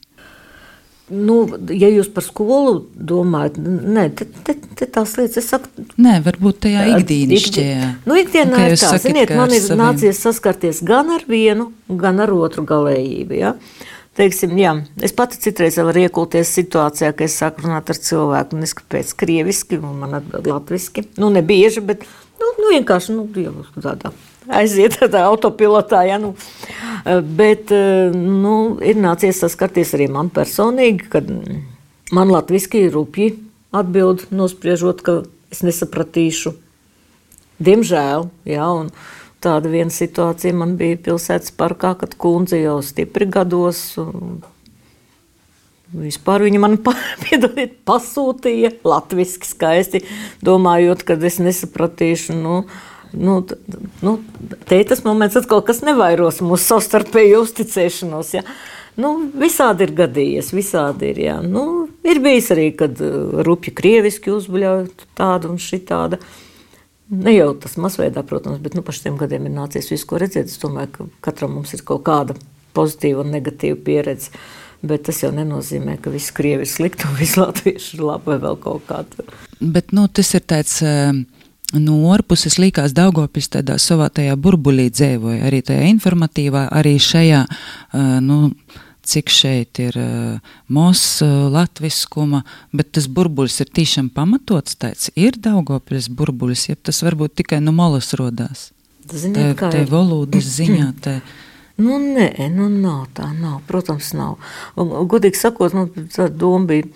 [1.10, 1.36] Nu,
[1.74, 6.62] ja jūs par skolu domājat, nē, te, te, te tās lietas, es saku, nē, varbūt
[6.68, 7.92] tajā ikdienišķajā.
[8.06, 9.82] Nu, ikdienā ir tā, ziniet, man ir saviem...
[9.84, 13.56] nācies saskarties gan ar vienu, gan ar otru galējību, ja?
[14.20, 14.74] Teiksim, jā,
[15.06, 19.14] es pati citreiz varu iekulties situācijā, ka es sāku runāt ar cilvēku, un es kāpēc
[19.22, 21.06] krieviski, un man atbild latviski.
[21.22, 22.04] Nu, ne bieži, bet
[22.40, 23.26] Nu, nu vienkārši nu,
[23.84, 24.14] tādā
[24.50, 26.04] aiziet tādā autopilotā.
[26.10, 26.34] Ja, nu.
[27.40, 27.72] Bet
[28.16, 31.30] nu, ir nācies saskarties arī man personīgi, kad
[32.16, 33.32] man latviešu rupji
[33.76, 35.22] atbild, nospriežot, ka
[35.54, 36.56] es nesapratīšu.
[37.60, 38.92] Diemžēl, jā, un
[39.44, 43.82] tāda viena situācija man bija pilsētas parkā, kad kundze jau stipri gados.
[45.90, 46.78] Vispār viņa man
[47.26, 50.04] piedodiet, pasūtīja latviešu skaisti,
[50.46, 52.38] domājot, ka es nesapratīšu.
[52.40, 52.62] Nu,
[53.12, 53.46] nu,
[54.02, 54.18] nu,
[54.68, 58.34] te ir tas moments, kad kaut kas nevairos mūsu savstarpēju uzticēšanos.
[58.38, 58.44] Ja.
[59.00, 61.24] Nu, visādi ir gadījies, visādi ir.
[61.30, 61.38] Jā.
[61.46, 64.86] Nu, ir bijis arī, kad uh, rupji krieviski uzbuļauj
[65.18, 66.20] tādu un šitādu.
[67.10, 70.52] Ne jau tas masveidā, protams, bet nu, pa šiem gadiem ir nācies visu, ko redzēt.
[70.52, 72.36] Es domāju, ka katram mums ir kaut kāda
[72.78, 74.34] pozitīva un negatīva pieredze.
[74.86, 78.40] Bet tas jau nenozīmē, ka viss krievi ir slikti un viss latvieši ir labi vai
[78.46, 79.26] vēl kaut kāda.
[79.60, 80.80] Bet nu, tas ir tāds.
[80.86, 81.24] Uh...
[81.78, 87.44] No ārpuses likās, Daugopils tādā savā tajā burbulī dzīvoja, arī tajā informatīvā, arī šajā,
[88.26, 88.40] nu,
[89.10, 89.98] cik šeit ir
[90.74, 91.04] mos
[91.54, 92.42] latviskuma,
[92.74, 97.76] bet tas burbulis ir tiešām pamatots tāds, ir Daugopils burbulis, ja tas varbūt tikai no
[97.76, 98.72] malas rodās.
[99.10, 101.20] Ziniet, te, te valodas ziņā, te,
[101.80, 103.62] Nu, nē, nu, nav tā, nav.
[103.68, 104.36] Protams, nav.
[104.76, 106.90] Un, godīgi sakot, nu, tā doma bija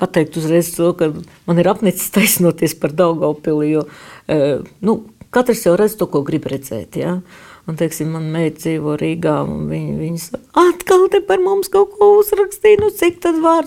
[0.00, 1.10] pateikt uzreiz to, ka
[1.48, 3.84] man ir apnicis taisnoties par Daugaupili, jo
[4.28, 4.38] e,
[4.86, 5.00] nu,
[5.34, 6.98] katrs jau redz to, ko grib redzēt.
[7.00, 7.18] Ja?
[7.66, 11.96] Un, teiksim, man meita dzīvo Rīgā, un viņi, viņi saka, atkal te par mums kaut
[11.98, 13.66] ko uzrakstīja, nu cik tad var?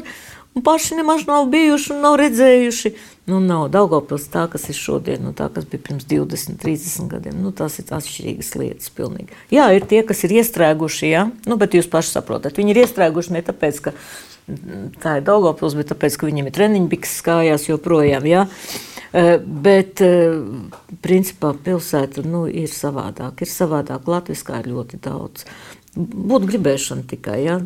[0.55, 2.93] Un paši nemaz nav bijuši un nav redzējuši.
[3.29, 7.38] Nu, nav Daugavpils tā, kas ir šodien, nu, tā, kas bija pirms 20, 30 gadiem.
[7.43, 9.38] Nu, tās ir atšķirīgas lietas pilnīgi.
[9.53, 13.36] Jā, ir tie, kas ir iestrēguši, jā, nu, bet jūs paši saprotat, viņi ir iestrēguši
[13.36, 13.93] ne tāpēc, ka
[15.01, 18.45] tā ir Daugavpils, bet tāpēc, ka viņiem ir treniņbiks kājās joprojām, jā.
[19.09, 20.03] Bet,
[21.01, 23.41] principā, pilsēta nu, ir savādāk.
[23.41, 24.05] Ir savādāk.
[24.05, 25.47] Latviskā ir ļoti daudz.
[25.97, 27.39] Būtu gribēšana tikai.
[27.47, 27.57] Ja?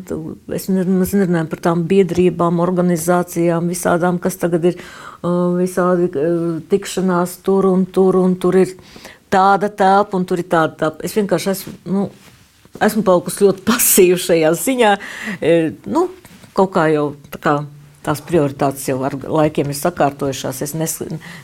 [0.56, 4.80] Es nerunāju par tām biedrībām, organizācijām, visādām, kas tagad ir
[5.58, 6.08] visādi
[6.70, 8.72] tikšanās tur un tur, un tur ir
[9.32, 11.04] tāda telpa, un tur ir tāda telpa.
[11.04, 12.08] Es vienkārši esmu, nu,
[12.80, 14.94] esmu palikusi ļoti pasīva šajā ziņā.
[15.92, 16.08] Nu,
[16.54, 17.56] kaut kā jau tā kā
[18.04, 20.60] tās prioritātes jau ar laikiem ir sakārtojušās.
[20.66, 20.96] Es nes,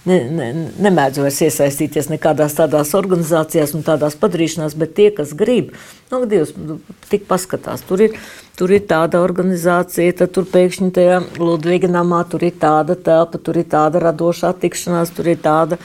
[0.08, 0.48] ne, ne,
[0.84, 5.72] nemēdzu vairs iesaistīties nekādās tādās organizācijās un tādās padarīšanās, bet tie, kas grib,
[6.12, 8.16] nu, Dievs, nu, tik paskatās, tur ir,
[8.60, 13.60] tur ir tāda organizācija, tad tur pēkšņi tajā Ludviga namā tur ir tāda telpa, tur
[13.62, 15.80] ir tāda radošā tikšanās, tur ir tāda.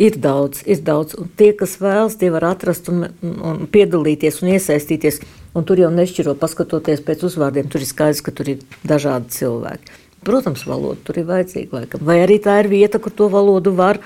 [0.00, 1.12] Ir daudz, ir daudz.
[1.20, 5.20] Un tie, kas vēlas, tie var atrast un, un piedalīties un iesaistīties.
[5.56, 9.96] Un tur jau nešķiro, paskatoties pēc uzvārdiem, tur ir skaidrs, ka tur ir dažādi cilvēki.
[10.26, 12.02] Protams, valoda tur ir vajadzīga laikam.
[12.04, 14.00] Vai arī tā ir vieta, kur to valodu var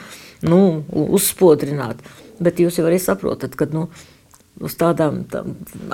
[0.45, 2.03] nu, uzspodrināt.
[2.43, 3.87] Bet jūs jau arī saprotat, ka nu,
[4.63, 5.43] uz tādām tā,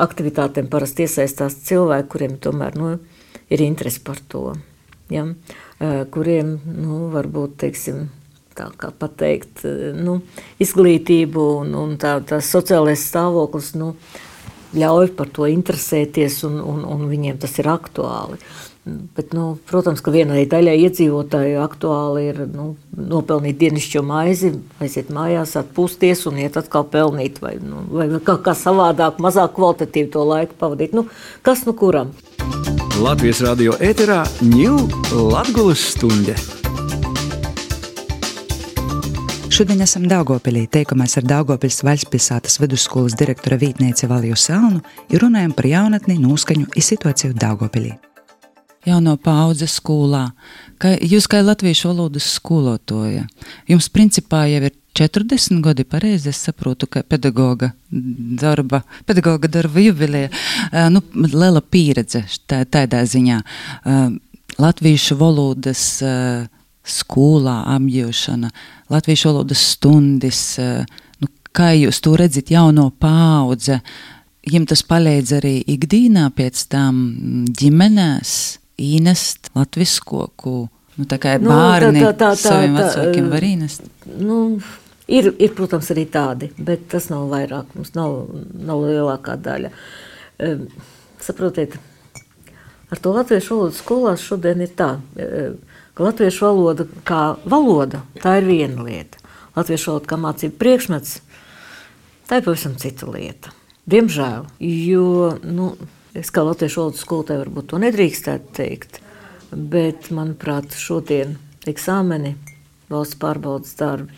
[0.01, 2.97] aktivitātēm parasti iesaistās cilvēki, kuriem tomēr nu,
[3.49, 4.53] ir interesi par to.
[5.13, 5.25] Ja?
[6.13, 8.09] Kuriem nu, varbūt teiksim,
[8.59, 9.63] tā kā pateikt,
[9.97, 10.19] nu,
[10.61, 13.73] izglītību un, un tā, tā sociālais stāvoklis.
[13.79, 13.95] Nu,
[14.77, 18.41] ļauj par to interesēties, un, un, un viņiem tas ir aktuāli.
[18.89, 25.57] Bet, nu, protams, ka vienai daļai iedzīvotāju aktuāli ir nu, nopelnīt dienascho maizi, aiziet mājās,
[25.61, 30.57] atpūsties un iet atkal pelnīt, vai, nu, vai kā, kā savādāk, mazāk kvalitatīvi to laiku
[30.61, 30.97] pavadīt.
[30.97, 31.05] Nu,
[31.45, 32.15] kas nu kuram?
[32.99, 34.89] Latvijas radio ēterā ņūl
[35.35, 36.39] Latgulas stunde.
[39.59, 45.67] Šodien esam Daugopilī, teikamies ar Daugopils Vaļspilsētas vidusskolas direktora Vītniece Valju Salnu un runājam par
[45.67, 47.97] jaunatni, noskaņu un situāciju Daugopilī.
[48.87, 50.29] Jauno paudze skolā,
[50.79, 53.25] ka jūs kā latviešu valodas skolotoja,
[53.67, 60.31] jums principā jau ir 40 gadi, pareizi es saprotu, ka pedagoga darba, pedagoga darba jubileja,
[60.95, 61.03] nu,
[61.35, 63.41] liela pieredze tā, tādā ziņā.
[64.63, 66.47] Latviešu valodas uh,
[66.89, 68.51] skolā apgūšana,
[68.93, 70.87] latviešu valodas stundas, eh,
[71.21, 73.81] nu, kā jūs to redzat, jauno paudze.
[74.49, 77.03] Viņam tas palīdz arī ikdienā pēc tam
[77.53, 80.69] ģimenēs īnest latviskoku.
[80.99, 83.85] Nu, tā kā nu, bērni tā, tā, tā, saviem vecākiem var īnest.
[84.19, 84.39] Nu,
[85.07, 88.17] ir, ir, protams, arī tādi, bet tas nav vairāk, mums nav,
[88.67, 89.71] nav lielākā daļa.
[90.43, 90.65] Um,
[91.23, 91.77] saprotiet,
[92.91, 94.97] ar to latviešu valodu skolās šodien ir tā.
[95.19, 95.59] Um,
[95.99, 99.19] ka latviešu valoda kā valoda, tā ir viena lieta.
[99.57, 101.17] Latviešu valoda kā mācība priekšmets,
[102.31, 103.51] tā ir pavisam cita lieta.
[103.91, 105.09] Diemžēl, jo,
[105.43, 105.73] nu,
[106.15, 109.01] es kā latviešu valodas skolotāja varbūt to nedrīkstētu teikt,
[109.51, 111.35] bet, manuprāt, šodien
[111.67, 112.37] eksāmeni,
[112.93, 114.15] valsts pārbaudas darbi,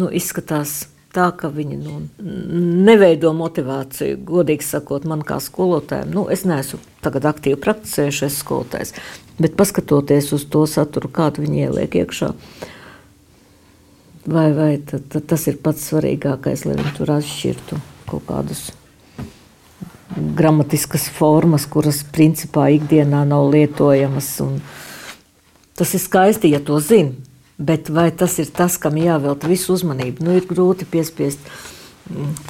[0.00, 1.98] nu, izskatās tā, ka viņi nu,
[2.84, 4.18] neveido motivāciju.
[4.28, 8.94] Godīgi sakot, man kā skolotājiem, nu, es neesmu tagad aktīvi praktizējušais skolotājs,
[9.38, 12.28] Bet paskatoties uz to saturu, kādu viņi ieliek iekšā,
[14.30, 18.68] vai, vai tad, tad tas ir pats svarīgākais, lai viņi tur atšķirtu kaut kādus
[20.38, 24.30] gramatiskas formas, kuras principā ikdienā nav lietojamas.
[25.74, 27.18] Tas ir skaisti, ja to zina.
[27.58, 30.24] Bet vai tas ir tas, kam jāvelta visu uzmanību?
[30.26, 31.42] Nu, ir grūti piespiest,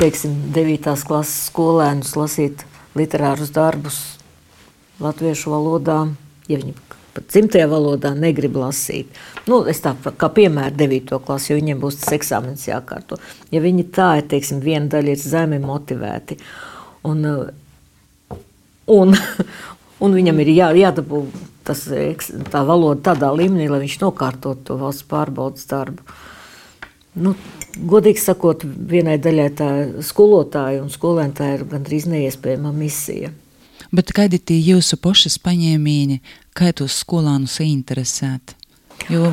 [0.01, 0.95] teiksim, 9.
[1.05, 2.65] klases skolēnus lasīt
[2.97, 4.01] literārus darbus
[5.03, 6.05] latviešu valodā
[6.49, 6.75] ja viņi
[7.15, 9.11] pat dzimtajā valodā negrib lasīt.
[9.49, 11.19] Nu, es tā kā piemēru 9.
[11.25, 13.21] klasi, jo viņiem būs tas eksāmenis jākārto.
[13.55, 16.39] Ja viņi tā ir, teiksim, viena daļa ir zemi motivēti,
[17.07, 17.25] un,
[18.97, 19.17] un,
[20.05, 21.25] un viņam ir jā, jādabū
[21.65, 21.87] tas,
[22.53, 26.05] tā valoda tādā līmenī, lai viņš nokārtot to valsts pārbaudas darbu.
[27.15, 27.35] Nu,
[27.79, 29.71] godīgi sakot, vienai daļai tā
[30.03, 33.31] skolotāja un skolēnai tā ir gandrīz neiespējama misija.
[33.95, 36.19] Bet kādi ir jūsu pašas paņēmieni,
[36.57, 38.57] kā tos skolānus interesēt?
[39.13, 39.33] Jo...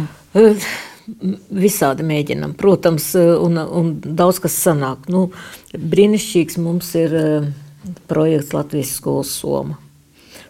[1.52, 5.10] Visādi mēģinam, protams, un, un daudz kas sanāk.
[5.12, 5.26] Nu,
[5.74, 7.16] brīnišķīgs mums ir
[8.08, 9.80] projekts Latvijas skolas Soma.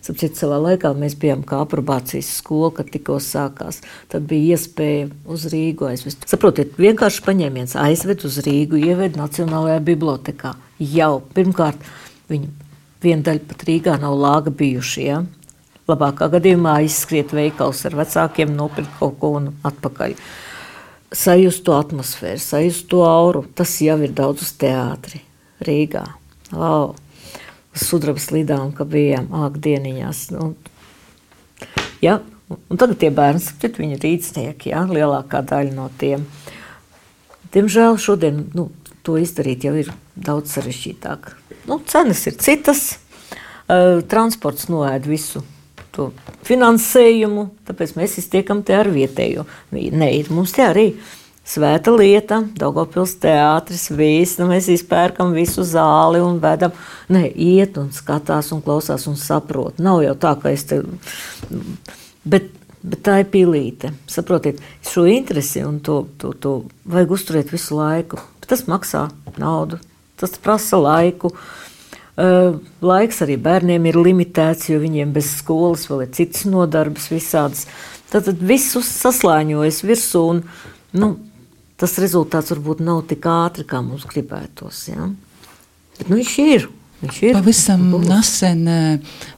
[0.02, 3.84] Sapratu, savā laikā mēs bijām kā aprobācijas skola, kad tikko sākās.
[4.10, 6.26] Tad bija iespēja uz Rīgu aizvest.
[6.30, 10.56] Saprotiet, vienkārši paņēmiens aizved uz Rīgu, ieved Nacionālajā bibliotekā.
[10.82, 11.86] Jau pirmkārt,
[12.32, 12.50] viņi
[13.06, 15.04] viena daļa pat Rīgā nav lāga bijuši.
[15.06, 15.22] Ja?
[15.92, 20.18] Labākā gadījumā aizskriet veikals ar vecākiem, nopirkt kaut ko un atpakaļ.
[21.12, 23.44] Sajust to atmosfēru, sajust to auru.
[23.54, 25.22] Tas jau ir daudz uz teātri
[25.62, 26.08] Rīgā.
[26.56, 26.96] Oh,
[27.76, 30.24] uz sudraba slidām, ka bijām āgdieniņās.
[30.36, 30.54] Nu,
[32.04, 32.20] ja,
[32.52, 36.26] un tagad tie bērni, tad viņi ir rīcnieki, ja, lielākā daļa no tiem.
[37.52, 38.70] Diemžēl šodien nu,
[39.04, 41.34] to izdarīt jau ir daudz sarežģītāk.
[41.70, 42.86] Nu, cenas ir citas,
[44.12, 45.44] transports noēd visu
[45.92, 46.10] to
[46.48, 49.46] finansējumu, tāpēc mēs iztiekam te ar vietējo.
[49.76, 50.86] Nē, mums te arī
[51.48, 56.74] svēta lieta, Daugopils teātris, viss, nu mēs izpērkam visu zāli un vedam.
[57.12, 59.82] Nē, iet un skatās un klausās un saprot.
[59.82, 60.82] Nav jau tā, ka es te...
[62.22, 62.52] Bet,
[62.82, 63.94] bet tā ir pilīte.
[64.10, 66.54] Saprotiet, šo interesi un to, to, to
[66.86, 68.22] vajag uzturēt visu laiku.
[68.42, 69.08] Bet tas maksā
[69.42, 69.82] naudu,
[70.22, 71.34] tas prasa laiku.
[71.34, 77.64] Uh, Laiks arī bērniem ir limitēts, jo viņiem bez skolas vēl ir citas nodarbes, visādas.
[78.12, 80.42] Tad viss saslāņojas virsū, un
[80.92, 81.14] nu,
[81.82, 84.86] tas rezultāts varbūt nav tik ātri, kā mums gribētos.
[84.92, 85.10] Ja?
[85.98, 86.70] Bet nu, viņš ir.
[87.02, 88.60] Pavisam nesen,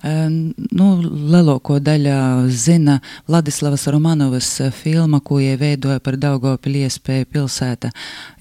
[0.04, 0.88] nu,
[1.32, 2.98] lielāko daļu zina
[3.30, 7.94] Vladislavas Romanovas filma, ko ieveidoja par Daugopili iespēju pilsēta.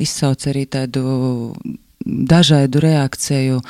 [0.02, 1.54] Izsauc arī tādu
[2.02, 3.60] dažādu reakciju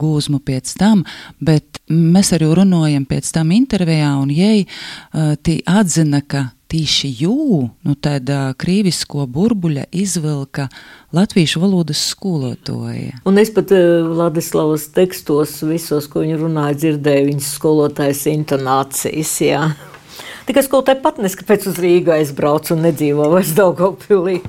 [0.00, 1.04] gūzmu pēc tam,
[1.44, 7.36] bet mēs arī runājam pēc tam intervijā, un jai uh, tī atzina, ka tīši jū,
[7.84, 10.68] nu tāda krīvisko burbuļa izvilka
[11.12, 13.20] latviešu valodas skolotāja.
[13.28, 19.64] Un es pat Ladislavas tekstos visos, ko viņa runāja, dzirdēju viņas skolotājas intonācijas, jā.
[20.48, 24.40] Tikai skolotāji pat neskapēc uz Rīgu aizbrauc un nedzīvo vairs Daugavpilī.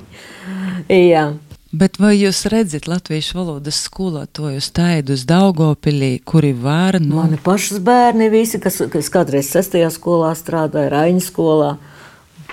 [0.90, 1.28] Jā.
[1.74, 7.18] Bet vai jūs redzat latviešu valodas skolotājus taidus Daugopilī, kuri var no...
[7.22, 11.72] Mani pašas bērni visi, kas, kas kādreiz sestajā skolā strādāja, Raiņa skolā,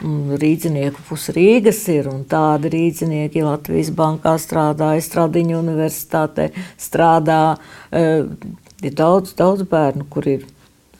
[0.01, 7.57] rīdzinieku pus Rīgas ir, un tādi rīdzinieki Latvijas bankā strādāja, Stradiņu universitātē strādā,
[7.91, 8.25] eh,
[8.81, 10.45] ir daudz, daudz bērnu, kur ir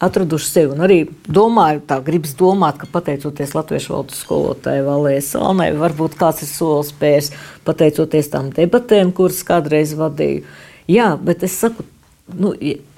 [0.01, 0.73] atraduši sevi.
[0.73, 6.41] Un arī domāju, tā gribas domāt, ka pateicoties latviešu valodas skolotājai Valējas Salmai, varbūt kāds
[6.41, 7.31] ir solis spērs,
[7.65, 10.43] pateicoties tām debatēm, kuras kādreiz vadīju.
[10.89, 11.85] Jā, bet es saku,
[12.33, 12.55] nu,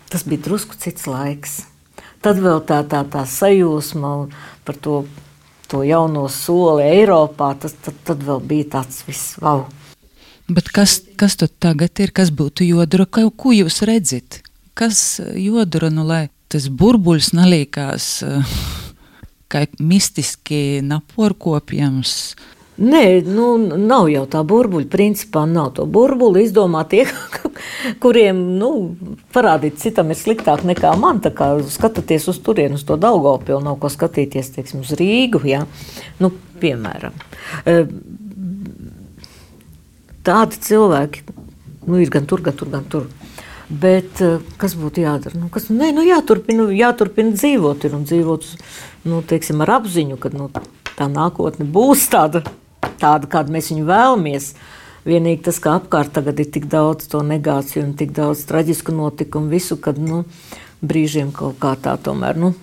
[0.10, 1.64] tas bija drusku cits laiks.
[2.24, 4.14] Tad vēl tā, tā, tā sajūsma
[4.64, 5.04] par to,
[5.74, 9.66] to jauno soli Eiropā, tas, tad, tad vēl bija tāds viss wow.
[10.54, 12.12] Bet kas, kas tad tagad ir?
[12.14, 13.08] Kas būtu jodra?
[13.08, 14.42] Ko jūs redzat?
[14.78, 18.58] Kas jodra, nu, lai tas burbuļs neliekās eh,
[19.52, 22.36] kā mistiski naporkopjams.
[22.84, 23.46] Nē, nu,
[23.80, 24.90] nav jau tā burbuļa.
[24.92, 26.42] Principā nav to burbuļu.
[26.44, 27.06] Izdomā tie,
[28.04, 28.72] kuriem nu,
[29.36, 31.22] parādīt, citam ir sliktāk nekā man.
[31.24, 35.44] Skatāties uz turieni, uz to Daugopilu, nav ko skatīties, teiksim, uz Rīgu.
[35.48, 35.64] Ja?
[36.20, 37.16] Nu, piemēram.
[37.70, 37.86] Eh,
[40.28, 41.24] tādi cilvēki
[41.88, 43.08] nu, ir gan tur, gan tur, gan tur.
[43.70, 45.40] Bet eh, kas būtu jādara?
[45.40, 48.50] Nu, kas, nē, nu, jāturpina, jāturpina dzīvot ir, un dzīvot
[49.08, 50.50] nu, teiksim, ar apziņu, ka nu,
[50.98, 52.44] tā nākotne būs tāda,
[53.04, 54.54] tāda, kāda mēs viņu vēlamies.
[55.04, 59.52] Vienīgi tas, ka apkārt tagad ir tik daudz to negāciju un tik daudz traģisku notikumu,
[59.52, 60.24] visu, kad nu,
[60.84, 62.40] brīžiem kaut kā tā tomēr.
[62.40, 62.54] Nu,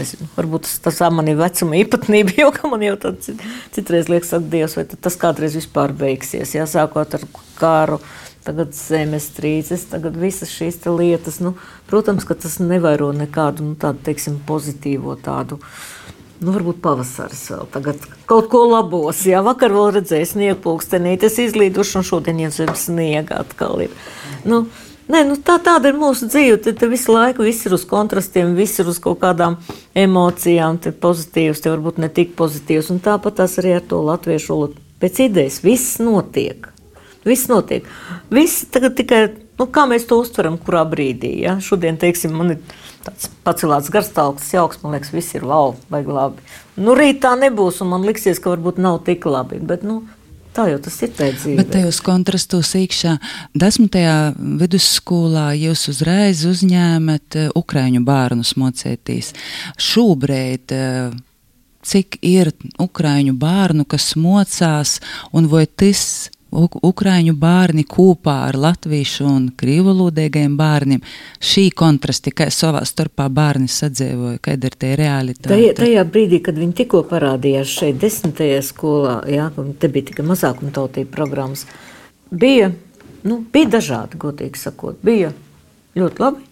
[0.00, 3.32] Es, varbūt tas, tas man ir vecuma īpatnība, jo man jau tāds
[3.74, 6.54] citreiz liekas, ka Dievs, vai tas kādreiz vispār beigsies.
[6.56, 7.26] Jā, sākot ar
[7.58, 7.98] kāru,
[8.46, 11.42] tagad zemestrīces, tagad visas šīs lietas.
[11.44, 11.54] Nu,
[11.90, 15.60] protams, ka tas nevairo nekādu nu, tādu, teiksim, pozitīvo tādu.
[16.42, 19.20] Nu, varbūt pavasaris vēl tagad kaut ko labos.
[19.28, 23.94] Jā, vakar vēl redzēju sniegu pulkstenītes izlīduši, un šodien jau zem sniega atkal ir.
[24.48, 24.64] Nu,
[25.12, 26.60] Nē, nu tā, tāda ir mūsu dzīve.
[26.62, 29.58] Te, te visu laiku viss ir uz kontrastiem, viss ir uz kaut kādām
[29.98, 32.92] emocijām, te pozitīvs, te varbūt ne tik pozitīvs.
[32.94, 34.84] Un tāpat tas arī ar to latviešu valodu.
[35.02, 36.70] Pēc idejas viss notiek.
[37.26, 37.86] Viss notiek.
[38.32, 39.24] Viss tagad tikai,
[39.60, 41.34] nu, kā mēs to uztveram, kurā brīdī.
[41.44, 41.58] Ja?
[41.62, 46.42] Šodien, teiksim, man ir tāds pacelāts garstāvoklis, jauks, man liekas, viss ir wow, vai labi.
[46.78, 49.60] Nu, rīt tā nebūs, un man liksies, ka varbūt nav tik labi.
[49.62, 50.02] Bet, nu,
[50.52, 51.54] Tā jau tas ir dzīve.
[51.62, 53.14] Bet tajos kontrastos iekšā,
[53.56, 59.32] desmitajā vidusskolā jūs uzreiz uzņēmat uh, ukraiņu bērnus mocētīs.
[59.80, 61.14] Šobrīd uh,
[61.88, 64.98] cik ir ukraiņu bērnu, kas mocās,
[65.32, 71.00] un vai tas Ukrāņu bērni kopā ar latviešu un krīvolūdīgajiem bērniem.
[71.40, 75.48] Šī kontrasti, kā savā starpā bērni sadzīvoja, kāda ir tie realitāte.
[75.48, 79.48] Tajā, tajā brīdī, kad viņi tikko parādījās šeit desmitajā skolā, jā,
[79.80, 81.64] te bija tikai mazākuma tautība programmas,
[82.28, 82.68] bija,
[83.24, 85.00] nu, bija dažādi, godīgi sakot.
[85.00, 85.32] Bija
[85.96, 86.44] ļoti labi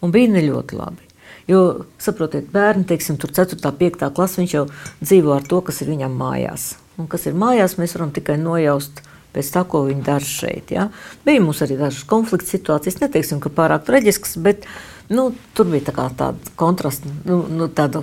[0.00, 1.04] un bija ne ļoti labi.
[1.46, 1.60] Jo,
[2.02, 3.60] saprotiet, bērni, teiksim, tur 4.
[3.60, 4.08] un 5.
[4.16, 4.64] klasē, viņš jau
[5.02, 6.72] dzīvo ar to, kas ir viņam mājās.
[6.98, 9.04] Un kas ir mājās, mēs varam tikai nojaust
[9.36, 10.72] pēc tā, ko viņi dara šeit.
[10.74, 10.88] Ja?
[11.26, 14.66] Bija mums arī dažas konflikta situācijas, neteiksim, ka pārāk traģiskas, bet
[15.12, 18.02] nu, tur bija tā tāda kontrasta, nu, nu, tāda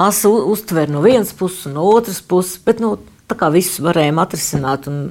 [0.00, 2.60] asa uztver no vienas puses, no otras puses.
[2.64, 5.06] Bet, nu, Tā kā viss varējām atrisināt, un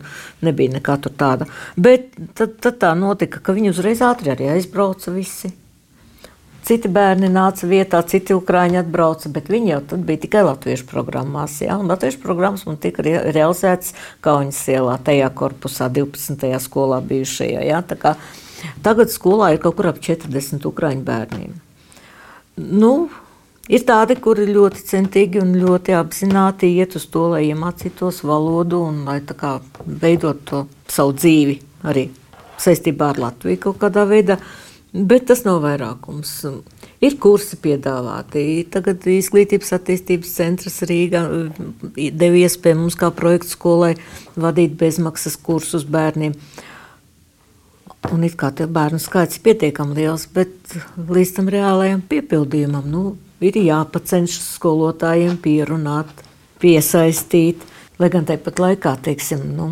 [0.46, 1.48] nebija nekā tāda.
[1.74, 5.50] Bet tad, tad tā notika, ka viņi uzreiz ātri arī aizbrauca visi.
[6.64, 11.58] Citi bērni nāca vietā, citi ukrāņi atbrauca, bet viņi jau tad bija tikai latviešu programmās.
[11.60, 11.76] Ja?
[11.82, 13.92] Un latviešu programmas man tika re realizētas
[14.24, 16.48] Kaunas ielā, tajā korpusā, 12.
[16.64, 17.66] skolā bijušajā.
[17.68, 17.82] Ja?
[18.00, 18.16] Kā,
[18.86, 21.60] tagad skolā ir kaut kur ap 40 ukrāņu bērniem.
[22.64, 22.94] Nu,
[23.68, 29.04] ir tādi, kuri ļoti centīgi un ļoti apzināti iet uz to, lai iemācītos valodu un
[29.10, 29.20] lai
[29.84, 31.60] veidot to savu dzīvi
[31.92, 32.08] arī
[32.64, 34.38] saistībā ar Latviju kaut kādā veidā.
[34.94, 36.32] Bet tas nav vairākums.
[37.02, 38.62] Ir kursi piedāvāti.
[38.70, 41.24] Tagad Izglītības attīstības centrs Rīgā
[41.98, 43.96] deva iespēju mums kā projektu skolai
[44.38, 46.36] vadīt bezmaksas kursus bērniem.
[48.14, 53.04] Un it kā tie bērnu skaits ir pietiekami liels, bet līdz tam reālajam piepildījumam nu,
[53.42, 56.12] ir jāpacenšas skolotājiem pierunāt,
[56.62, 57.64] piesaistīt,
[57.98, 59.72] lai gan tāpat laikā, teiksim, nu,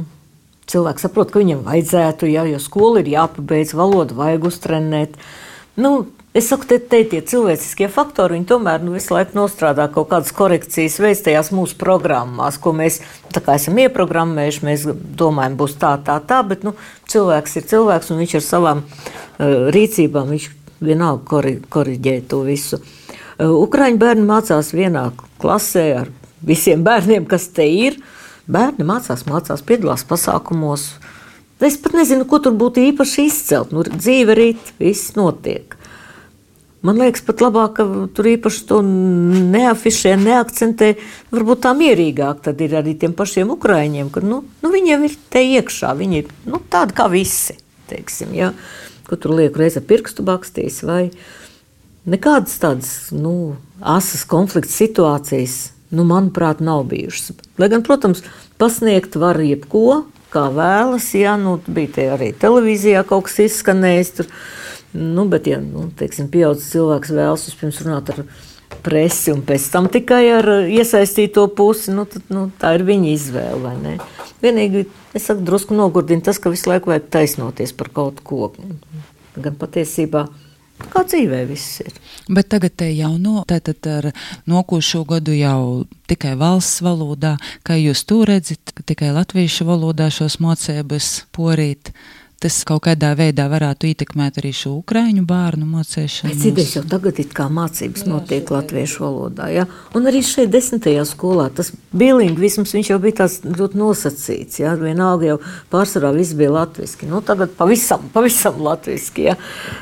[0.71, 5.17] cilvēks saprot, ka viņam vajadzētu, jā, jo skola ir jāpabeidz, valodu vajag uztrenēt.
[5.79, 5.91] Nu,
[6.37, 10.33] es saku, te, te tie cilvēciskie faktori, viņi tomēr nu, visu laiku nostrādā kaut kādas
[10.35, 13.01] korekcijas veids tajās mūsu programmās, ko mēs
[13.41, 14.63] esam ieprogrammējuši.
[14.67, 14.87] Mēs
[15.19, 16.75] domājam, būs tā, tā, tā, bet nu,
[17.11, 20.47] cilvēks ir cilvēks un viņš ar savām uh, rīcībām viņš
[20.81, 22.81] vienalga kori, koriģē to visu.
[23.41, 25.09] Uh, Ukraiņu bērni mācās vienā
[25.41, 27.99] klasē ar visiem bērniem, kas te ir.
[28.01, 28.17] Uh,
[28.51, 30.89] Bērni mācās, mācās, piedalās pasākumos.
[31.61, 33.71] Es pat nezinu, ko tur būtu īpaši izcelt.
[33.75, 35.77] Nu, dzīve rīt, viss notiek.
[36.81, 37.85] Man liekas, pat labāk, ka
[38.17, 40.95] tur īpaši to neafišē, neakcentē.
[41.29, 45.19] Varbūt tā mierīgāk tad ir arī tiem pašiem ukrāņiem, ka nu, nu, viņi jau ir
[45.31, 45.93] te iekšā.
[45.99, 47.59] Viņi ir nu, tādi kā visi.
[47.91, 48.49] Teiksim, ja?
[49.05, 51.11] Ko tur liek reiz ar pirkstu bakstīs vai
[52.09, 55.59] nekādas tādas nu, asas konflikta situācijas
[55.91, 57.35] nu, manuprāt, nav bijušas.
[57.61, 58.23] Lai gan, protams,
[58.61, 61.09] pasniegt var jebko, kā vēlas.
[61.17, 64.13] Jā, nu, bija arī televīzijā kaut kas izskanējis.
[64.19, 64.31] Tur,
[64.95, 68.23] nu, bet, ja nu, teiksim, pieaugušs cilvēks vēlas vispirms runāt ar
[68.81, 73.97] presi un pēc tam tikai ar iesaistīto pusi, nu, tad, nu, tā ir viņa izvēle.
[74.41, 74.85] Vienīgi
[75.17, 78.53] es saku, drusku nogurdina tas, ka visu laiku vajag taisnoties par kaut ko.
[79.35, 80.25] Gan patiesībā
[80.89, 81.93] Kā dzīvē viss ir.
[82.31, 84.09] Bet tagad te jau no, tātad ar
[84.49, 87.35] nokūšo gadu jau tikai valsts valodā,
[87.67, 91.93] kā jūs to redzat, tikai latviešu valodā šos mocēbas porīt.
[92.41, 96.31] Tas kaut kādā veidā varētu ietekmēt arī šo ukrāņu bērnu mocēšanu.
[96.33, 99.67] Pēc idejas jau tagad ir kā mācības notiek latviešu valodā, ja?
[99.93, 104.73] un arī šeit desmitajā skolā tas bilingvisms, viņš jau bija tāds ļoti nosacīts, ja?
[104.79, 105.37] vienalga jau
[105.69, 109.37] pārsvarā viss bija latviski, nu tagad pavisam, pavisam latviski, ja?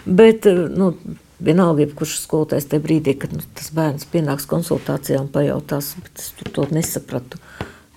[0.06, 0.94] bet, nu,
[1.40, 6.34] Vienalga, kurš skolotājs tajā brīdī, kad nu, tas bērns pienāks konsultācijā un pajautās, bet es
[6.52, 7.40] to nesapratu.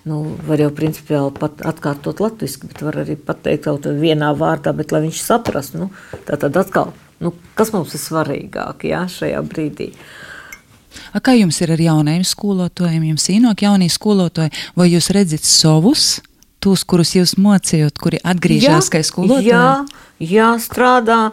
[0.03, 1.31] Nu, var jau principiāli
[1.63, 5.87] atkārtot latviešu, bet var arī pateikt kaut vienā vārdā, bet lai viņš saprastu, nu,
[6.27, 6.91] tā tad atkal,
[7.23, 9.93] nu, kas mums ir svarīgāk jā, šajā brīdī.
[11.15, 13.07] A, kā jums ir ar jaunajiem skolotājiem?
[13.13, 16.19] Jums īnāk jaunie skolotāji, vai jūs redzat savus,
[16.59, 19.53] tos, kurus jūs mocījāt, kuri atgriežas kā skolotāji?
[19.55, 19.67] Jā,
[20.19, 21.23] jā, strādā.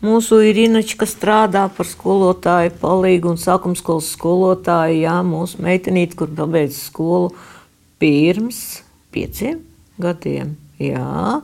[0.00, 5.02] Mūsu Irinačka strādā par skolotāju palīgu un sākuma skolas skolotāju.
[5.02, 7.59] Jā, mūsu meitenīte, kur pabeidz skolu, uh,
[8.00, 8.80] pirms
[9.14, 9.60] pieciem
[10.00, 10.54] gadiem.
[10.80, 11.40] Jā,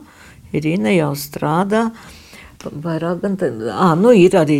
[0.55, 1.91] Irina jau strādā.
[2.67, 4.57] Vairāk gan tādu, ah, nu ir arī,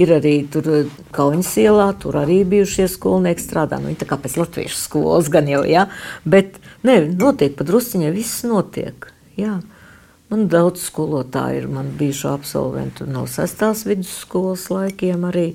[0.00, 0.68] ir arī tur
[1.12, 3.80] Kaunas ielā, tur arī bijušie skolnieki strādā.
[3.80, 5.88] Nu, viņi tā kā pēc latviešu skolas gan jau, jā.
[6.24, 9.58] Bet, ne, notiek pa drusciņai, viss notiek, jā.
[10.30, 15.48] Man daudz skolotāju ir, man bijušo absolventu no sestās vidusskolas laikiem arī.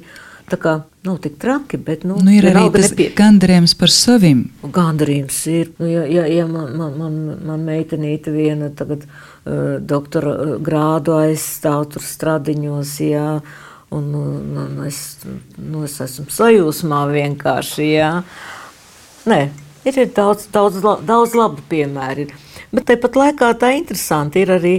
[0.52, 0.74] Tā kā
[1.06, 3.10] nav tik traki, bet nu, nu, ir arī tas nepie...
[3.18, 4.46] gandarījums par saviem.
[4.76, 5.72] Gandarījums ir.
[5.80, 11.16] Nu, ja, ja, ja man, man, man, man meitenīte viena tagad uh, doktora uh, grādu
[11.20, 13.30] aizstāv tur stradiņos, jā,
[13.96, 15.02] un, un, un es,
[15.62, 18.12] nu, es esmu sajūsmā vienkārši, jā.
[19.30, 19.42] Nē,
[19.86, 22.30] ir, ir daudz, daudz, daudz labu piemēru.
[22.76, 24.78] Bet tāpat laikā tā interesanti ir arī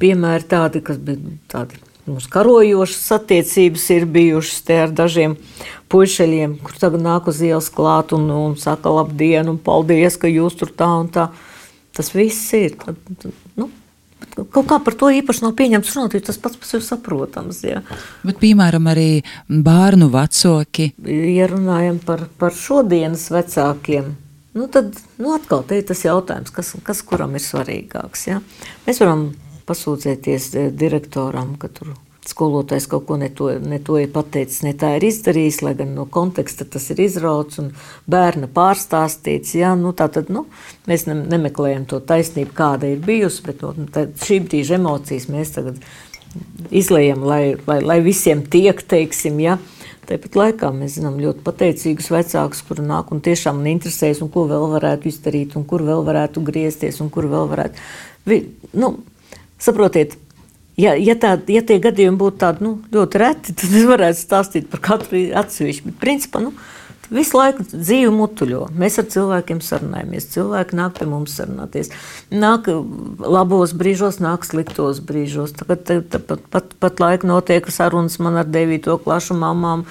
[0.00, 1.83] piemēri tādi, kas bija tādi.
[2.04, 5.38] Mums karojošas attiecības ir bijušas ar dažiem
[5.92, 10.58] puišeļiem, kur tagad nāk uz ielas klāt un, un saka labdien un paldies, ka jūs
[10.60, 11.30] tur tā un tā.
[11.94, 12.74] Tas viss ir.
[12.80, 12.98] Tad,
[13.56, 13.70] nu,
[14.34, 17.60] Kaut kā par to īpaši nav pieņemts runāt, jo tas pats par sevi saprotams.
[17.66, 17.82] Jā.
[18.24, 19.08] Bet, piemēram, arī
[19.46, 20.88] bērnu vecāki.
[21.06, 24.10] Ja runājam par, par šodienas vecākiem,
[24.58, 28.26] nu tad nu atkal te ir tas jautājums, kas, kas kuram ir svarīgāks.
[28.32, 28.40] Jā.
[28.88, 29.28] Mēs varam
[29.68, 31.94] pasūdzēties eh, direktoram, ka tur
[32.24, 35.92] skolotājs kaut ko ne to, ne to ir pateicis, ne tā ir izdarījis, lai gan
[35.96, 37.70] no konteksta tas ir izrauts un
[38.10, 39.54] bērna pārstāstīts.
[39.58, 40.46] Jā, nu, tā tad nu,
[40.88, 45.54] mēs ne, nemeklējam to taisnību, kāda ir bijusi, bet no, nu, šī brīža emocijas mēs
[45.58, 45.80] tagad
[46.74, 49.58] izlējam, lai, lai, lai visiem tiek, teiksim, jā.
[50.04, 54.44] Tāpat laikā mēs zinām ļoti pateicīgus vecākus, kuri nāk un tiešām man interesēs, un ko
[54.50, 57.86] vēl varētu izdarīt, un kur vēl varētu griezties, un kur vēl varētu.
[58.28, 58.42] Vi,
[58.76, 58.90] nu,
[59.62, 60.18] saprotiet,
[60.74, 64.64] Ja, ja, tā, ja tie gadījumi būtu tādi nu, ļoti reti, tad es varētu stāstīt
[64.72, 65.86] par katru atsevišķu.
[65.86, 66.50] Bet, principā, nu,
[67.14, 68.64] visu laiku dzīve mutuļo.
[68.74, 70.26] Mēs ar cilvēkiem sarunājamies.
[70.34, 71.92] Cilvēki nāk pie mums sarunāties.
[72.34, 72.66] Nāk
[73.22, 75.54] labos brīžos, nāk sliktos brīžos.
[75.60, 78.90] Tagad pat, pat, pat laika notiek sarunas man ar 9.
[79.06, 79.86] klašu mamām.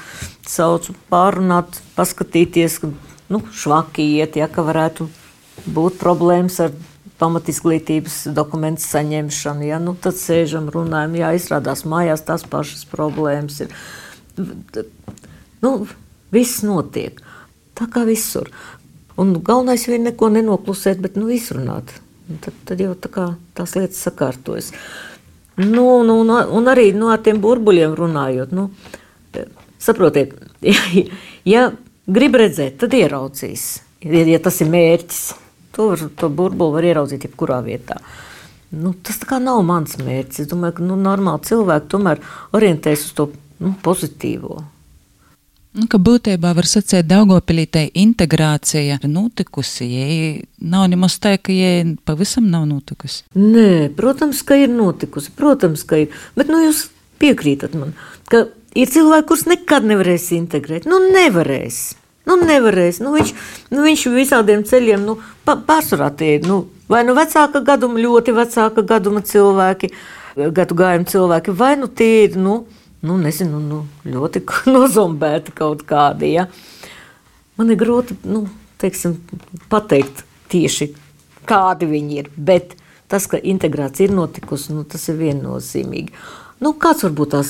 [0.51, 2.91] Saucu pārunāt, paskatīties, ka
[3.31, 5.07] nu, švaki iet, ja ka varētu
[5.71, 6.75] būt problēmas ar
[7.23, 9.67] pamatizglītības dokumentu saņemšanu.
[9.71, 9.79] Ja?
[9.81, 13.63] Nu, tad sēžam, runājam, jā, izrādās mājās tās pašas problēmas.
[13.63, 14.87] Ir.
[15.63, 15.77] Nu,
[16.33, 17.23] viss notiek
[17.77, 18.49] tā kā visur.
[19.19, 21.93] Un galvenais ir neko nenoklusēt, bet nu, izrunāt.
[22.41, 23.25] Tad, tad jau tā kā,
[23.57, 24.71] tās lietas sakārtojas.
[25.59, 28.53] Nu, nu, un, un arī nu, ar tiem burbuļiem runājot.
[28.55, 28.69] Nu,
[29.83, 30.33] saprotiet,
[30.73, 31.03] ja,
[31.45, 31.67] ja
[32.09, 33.67] grib redzēt, tad ieraudzīs,
[34.01, 35.23] ja, ja tas ir mērķis.
[35.73, 37.97] To, var, to burbuli var ieraudzīt jebkurā vietā.
[38.73, 40.45] Nu, tas nav mans mērķis.
[40.45, 42.21] Es domāju, ka nu, normāli cilvēki tomēr
[42.57, 43.27] orientējas uz to
[43.61, 44.61] nu, pozitīvo.
[45.73, 49.87] Nu, ka būtībā var sacīt, ka Daugopilītei integrācija ir notikusi.
[50.61, 53.23] Nav nemaz tā, ka jai pavisam nav notikusi.
[53.33, 55.33] Nē, protams, ka ir notikusi.
[55.37, 56.13] Protams, ka ir.
[56.37, 56.85] Bet nu, jūs
[57.21, 57.95] piekrītat man,
[58.29, 58.45] ka
[58.77, 60.85] ir cilvēki, kurus nekad nevarēs integrēt.
[60.89, 61.81] Nu, nevarēs.
[62.29, 63.01] Nu, nevarēs.
[63.03, 63.33] Nu, viņš,
[63.73, 66.47] nu, viņš visādiem ceļiem nu, pārsvarā tie ir.
[66.47, 69.91] Nu, vai nu vecāka gaduma, ļoti vecāka gaduma cilvēki,
[70.55, 72.61] gadu gājuma cilvēki, vai nu tie ir nu,
[73.03, 74.43] nu, nezinu, nu, ļoti
[74.75, 76.35] nozombēti kaut kādi.
[76.37, 76.47] Ja?
[77.59, 78.45] Man ir grūti nu,
[78.81, 79.19] teiksim,
[79.71, 80.93] pateikt tieši,
[81.49, 82.31] kādi viņi ir.
[82.37, 82.77] Bet
[83.11, 86.15] tas, ka integrācija ir notikusi, nu, tas ir viennozīmīgi.
[86.63, 87.49] Nu, kāds varbūt tās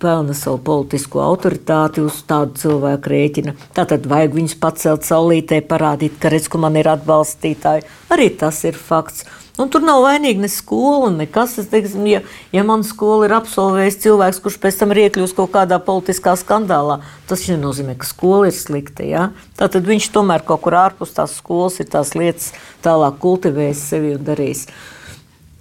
[0.00, 3.52] pelna savu politisko autoritāti uz tādu cilvēku rēķina?
[3.76, 7.84] Tātad vajag viņus pacelt saulītē, parādīt, ka redz, ka man ir atbalstītāji.
[8.14, 9.26] Arī tas ir fakts.
[9.60, 11.58] Un tur nav vainīga ne skola, nekas.
[11.60, 12.22] Es teiksim, ja,
[12.56, 17.02] ja man skola ir absolvējis cilvēks, kurš pēc tam ir iekļuvis kaut kādā politiskā skandālā,
[17.28, 19.04] tas nenozīmē, ka skola ir slikta.
[19.04, 19.28] Ja?
[19.60, 22.54] Tātad viņš tomēr kaut kur ārpus tās skolas ir tās lietas
[22.86, 24.70] tālāk kultivējis sevi un darījis.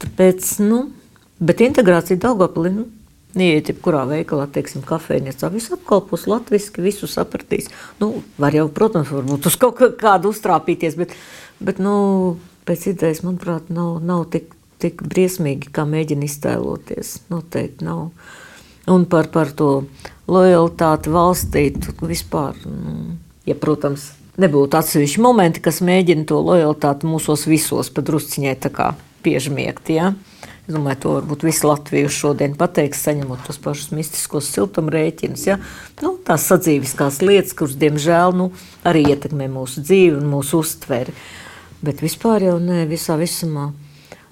[0.01, 0.85] Tāpēc, nu,
[1.43, 2.89] Bet integrācija Daugopilī, nu,
[3.33, 7.71] Iet jebkurā veikalā, teiksim, kafejnīcā, viss apkalpos latviešu, visu sapratīs.
[7.97, 11.15] Nu, var jau, protams, varbūt uz kaut kādu uztrāpīties, bet,
[11.57, 11.95] bet nu,
[12.69, 17.15] pēc idejas, manuprāt, nav, nav tik, tik briesmīgi, kā mēģina iztēloties.
[17.33, 18.11] Noteikti nav.
[18.93, 19.71] Un par, par to
[20.29, 21.71] lojalitāti valstī
[22.05, 23.15] vispār, nu,
[23.49, 28.91] ja, protams, nebūtu atsevišķi momenti, kas mēģina to lojalitāti mūsos visos padrusciņai tā kā
[29.25, 29.89] piežmiegt.
[29.89, 30.13] Ja?
[30.63, 35.41] Es domāju, to varbūt visi latvieši šodien pateiks, saņemot tos pašus mistiskos siltumrēķinus.
[35.49, 35.57] Ja?
[35.99, 38.47] Nu, tās sadzīviskās lietas, kuras, diemžēl, nu,
[38.87, 41.11] arī ietekmē mūsu dzīvi un mūsu uztveri.
[41.83, 43.73] Bet vispār jau ne visā visumā.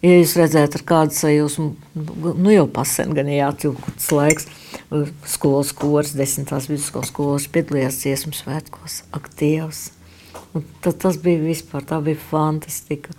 [0.02, 1.66] Ja jūs redzētu, ar kādu sajūsmu,
[2.42, 4.48] nu jau pasen, gan jāatjūtas laiks,
[5.30, 9.84] skolas kurs, desmitās vidusskolas skolas piedalījās dziesmu svētkos, aktīvs.
[10.82, 13.14] Tas bija vispār, tā bija fantastika.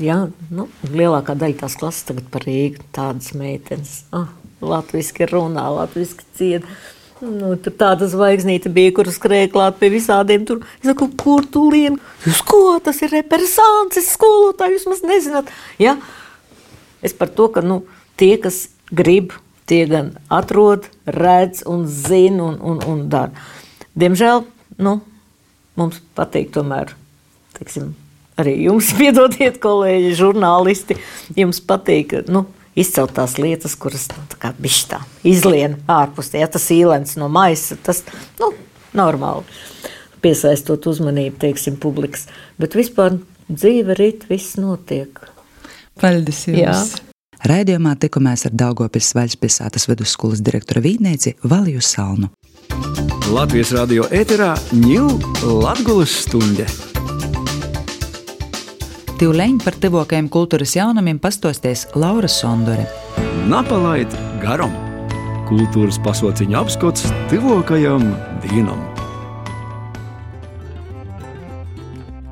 [0.00, 0.16] Jā,
[0.48, 4.02] nu, lielākā daļa tās klases tagad par Rīgu, tādas meitenes.
[4.16, 4.30] Ah,
[4.64, 6.68] latviski runā, latviski cied.
[7.22, 10.46] Nu, tur tāda zvaigznīte bija, kur skrēja klāt pie visādiem.
[10.48, 10.64] Tur.
[10.80, 12.00] Es saku, kur tu lien?
[12.24, 12.62] Jūs ko?
[12.82, 15.52] Tas ir represances skolotāji, jūs maz nezināt.
[15.82, 15.98] Ja?
[17.04, 17.82] Es par to, ka nu,
[18.18, 19.36] tie, kas grib,
[19.70, 23.46] tie gan atrod, redz un zina un, un, un dara.
[23.98, 24.46] Diemžēl
[24.82, 24.98] nu,
[25.78, 26.96] mums patīk tomēr,
[27.58, 27.92] teiksim,
[28.40, 30.98] arī jums, piedodiet, kolēģi, žurnālisti,
[31.38, 32.20] jums patīk.
[32.30, 34.48] Nu, Izcelt tās lietas, kuras nu, tā
[34.88, 38.00] tā, izlien ārpus, ja tas īlens no maisa, tas
[38.40, 38.48] nu,
[38.96, 39.44] normāli
[40.22, 42.28] piesaistot uzmanību, teiksim, publikas.
[42.60, 43.18] Bet vispār
[43.50, 45.20] dzīve rit, viss notiek.
[46.00, 46.62] Paldies jums!
[46.62, 47.08] Jā.
[47.42, 52.30] Raidījumā tikamies ar Daugopils Vaļspilsētas vidusskolas direktora vītnieci Valiju Salnu.
[53.32, 55.18] Latvijas radio ēterā ņūl
[55.64, 56.70] Latgulas stunde.
[59.22, 62.88] Tīvleņi par tuvākajiem kultūras jaunumiem pastosties Laura Sondore.
[63.46, 64.10] Napalaid
[64.42, 64.72] garam!
[65.46, 68.08] Kultūras pasauciņa apskats tuvākajam
[68.42, 68.82] dienam!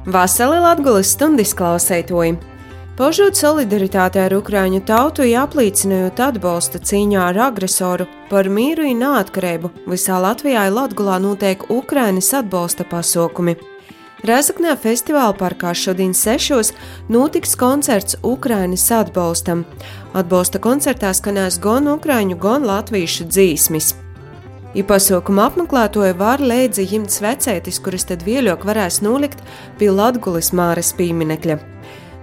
[0.03, 2.35] Vasarī Latvijas stundas klausētoji!
[2.99, 10.19] Paužot solidaritāti ar Ukrāņu tautu, apliecinot atbalsta cīņā ar agresoru par mīru un neatkarību, visā
[10.19, 13.61] Latvijā un Latvijā notiek Ukrainas atbalsta pasākumi.
[14.21, 16.75] Rezaknē festivāla parkā šodien sešos
[17.09, 19.63] notiks koncerts Ukrainas atbalstam.
[20.13, 23.95] Atbalsta koncertā skanēs gan ukrāņu, gan latviešu dzīsmis.
[24.77, 29.41] I pasaukumu apmeklētoju var leidzi jimts vecētis, kuras tad vieļok varēs nolikt
[29.81, 31.57] pie Latgulis māres pieminekļa.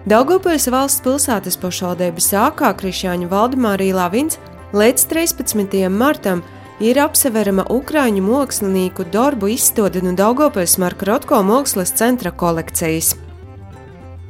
[0.07, 4.37] Daugopils valsts pilsētas pašvaldības sākā Krišāņa Valdemāra īlā vins
[4.77, 5.89] līdz 13.
[5.89, 6.45] martam
[6.84, 13.15] ir apseverama Ukrāņu mākslinieku darbu izstāde no Daugopils Marka Rotko mākslas centra kolekcijas.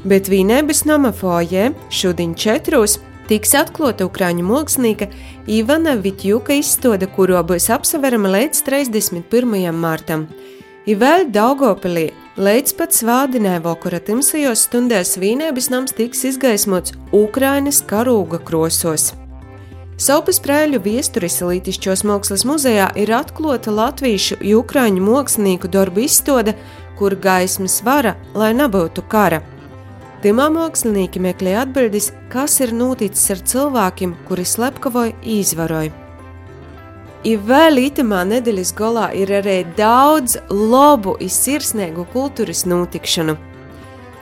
[0.08, 5.10] Bet Vīnēbas nama fojē šodien četros tiks atklāta Ukrāņu mākslinieka
[5.48, 9.68] Ivana Vitjuka izstāde, kuro būs apseverama līdz 31.
[9.76, 10.30] martam.
[10.88, 18.38] Ir vēl Daugopilī Līdz pat svādinē vakara timsajos stundās vīnēbis nams tiks izgaismots Ukrainas karūga
[18.45, 19.16] krosos.
[19.98, 26.54] Saupas prēļu viesturis Lītišķos mākslas muzejā ir atklāta latviešu un ukrāņu mākslinieku darbu izstāde,
[27.00, 29.41] kur gaismas vara, lai nebūtu kara.
[30.22, 35.89] Timā mākslinieki meklē atbildes, kas ir noticis ar cilvēkiem, kuri slepkavoja izvaroja.
[37.26, 43.34] Ir vēl itamā nedēļas galā ir arī daudz labu un sirsnīgu kultūras notikšanu.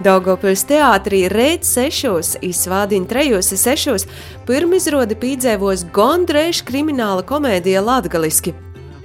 [0.04, 4.08] Daugopils teātrī reit sešos, izvādīja trejos sešos,
[4.48, 8.54] pirmizrodi pīdzēvos gondrēž krimināla komēdija latgaliski.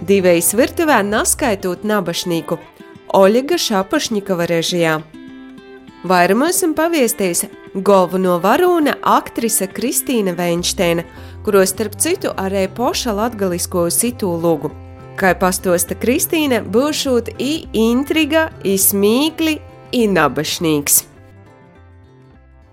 [0.06, 2.58] Divējas virtuvē naskaitot nabašnieku
[3.14, 5.00] Oļega Šapašņikava režijā.
[6.10, 7.44] Vairumos un paviestījis
[7.86, 11.04] galveno varūna aktrise Kristīna Veinšteina–
[11.44, 14.70] kuros starp citu arī poša latgalisko situ lugu.
[15.16, 19.58] Kā pastosta Kristīne, būšot i intriga, i smīkli,
[19.92, 21.06] i nabašnīgs.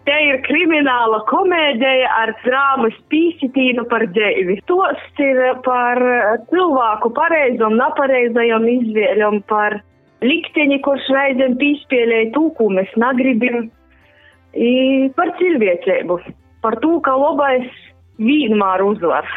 [0.07, 4.61] Te ir krimināla komēdija ar drāmas pīsitīnu par dzīvi.
[4.70, 5.99] Tos ir par
[6.47, 9.82] cilvēku pareizam, nepareizajam izvēļam, par
[10.24, 13.68] likteņi, kurš reizēm pīspēlēja tū, ko mēs negribam,
[15.20, 16.20] par cilvēcību,
[16.63, 17.68] par to, ka labais
[18.18, 19.28] vienmēr uzvar.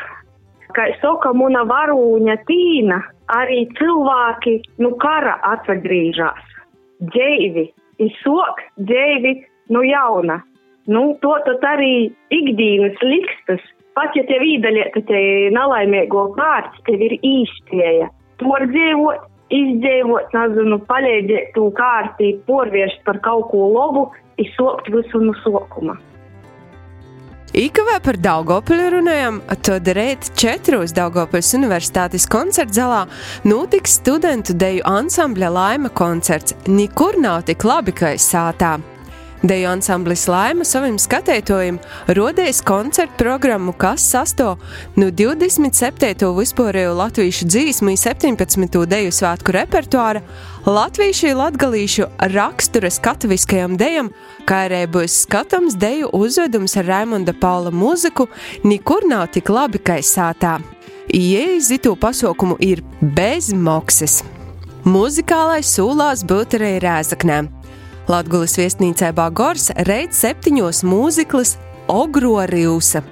[0.71, 3.01] Kā saka, mana varūņa tīna,
[3.35, 6.50] arī cilvēki nu kara atgriežas.
[7.01, 7.71] Dēvi,
[8.03, 9.35] izsok dēvi
[9.73, 10.41] no jauna.
[10.91, 13.63] Nu, to tad arī ikdienas likstas,
[13.97, 15.21] pat ja tev īdaļieta te
[15.55, 18.11] nelaimīgo kārts, tev ir īstieja.
[18.41, 24.07] Tur dzīvot, izdzīvot, nezinu, palīdzēt to kārtī, porvērst par kaut ko labu,
[24.41, 25.99] izsokt visu no sokuma.
[27.51, 33.01] Ikavē par Daugopiļu runājam, tad rīt četros Daugopiļas universitātes koncerta zalā
[33.43, 36.55] notiks studentu deju ansambļa laima koncerts.
[36.71, 38.77] Nekur nav tik labi, kā sātā.
[39.43, 41.79] Deju ansamblis Laima saviem skatētojiem
[42.13, 44.51] rodēs koncertu programmu, kas sasto
[45.01, 46.27] no 27.
[46.37, 48.83] vispārējo latviešu dzīsmu 17.
[48.91, 50.21] deju svētku repertuāra,
[50.69, 54.11] latviešu latgalīšu rakstura skatuviskajam dejam,
[54.45, 58.29] kā arī būs skatāms deju uzvedums ar Raimonda Paula mūziku,
[58.65, 60.59] nekur nav tik labi, kā sātā.
[61.09, 64.21] Ieejas zitu pasaukumu ir bez maksas.
[64.85, 67.49] Muzikālais sūlās būt arī rēzaknēm.
[68.11, 71.53] Latvijas viesnīcē Bagors reiz septiņos mūziklis
[71.93, 73.05] Ogro Rīvsa.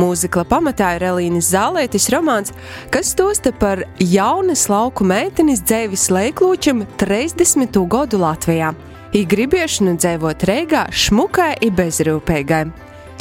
[0.00, 2.50] Mūzikla pamatā ir Elīnas Zālētis romāns,
[2.90, 7.78] kas stosta par jaunas lauku meitenes dzēvis leiklūčam 30.
[7.86, 8.74] gadu Latvijā.
[9.14, 12.64] I gribiešanu dzēvot Reigā, šmukai i bezrūpīgai.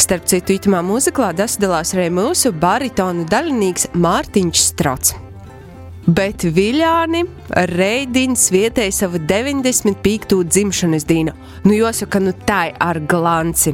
[0.01, 5.19] Starp citu, itamā mūziklā dasdalās arī mūsu baritonu daļinieks Mārtiņš Strots.
[6.11, 7.21] Bet Viljāni
[7.69, 10.41] Reidins vietēja savu 95.
[10.43, 11.31] dzimšanas dienu.
[11.63, 13.71] Nu, jāsaka, nu tā ir ar glanci.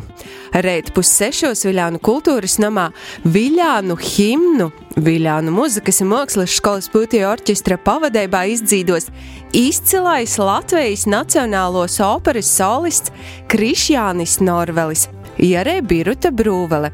[0.53, 2.89] Reit pussešos Viljānu kultūras namā
[3.23, 4.67] Viljānu himnu,
[5.07, 9.09] Viljānu muzikas un mākslas skolas pūtija orķestra pavadībā izdzīdos
[9.57, 13.13] izcilais Latvijas nacionālos operas solists
[13.49, 15.07] Krišjānis Norvelis,
[15.41, 16.91] Jarē Biruta Brūvele,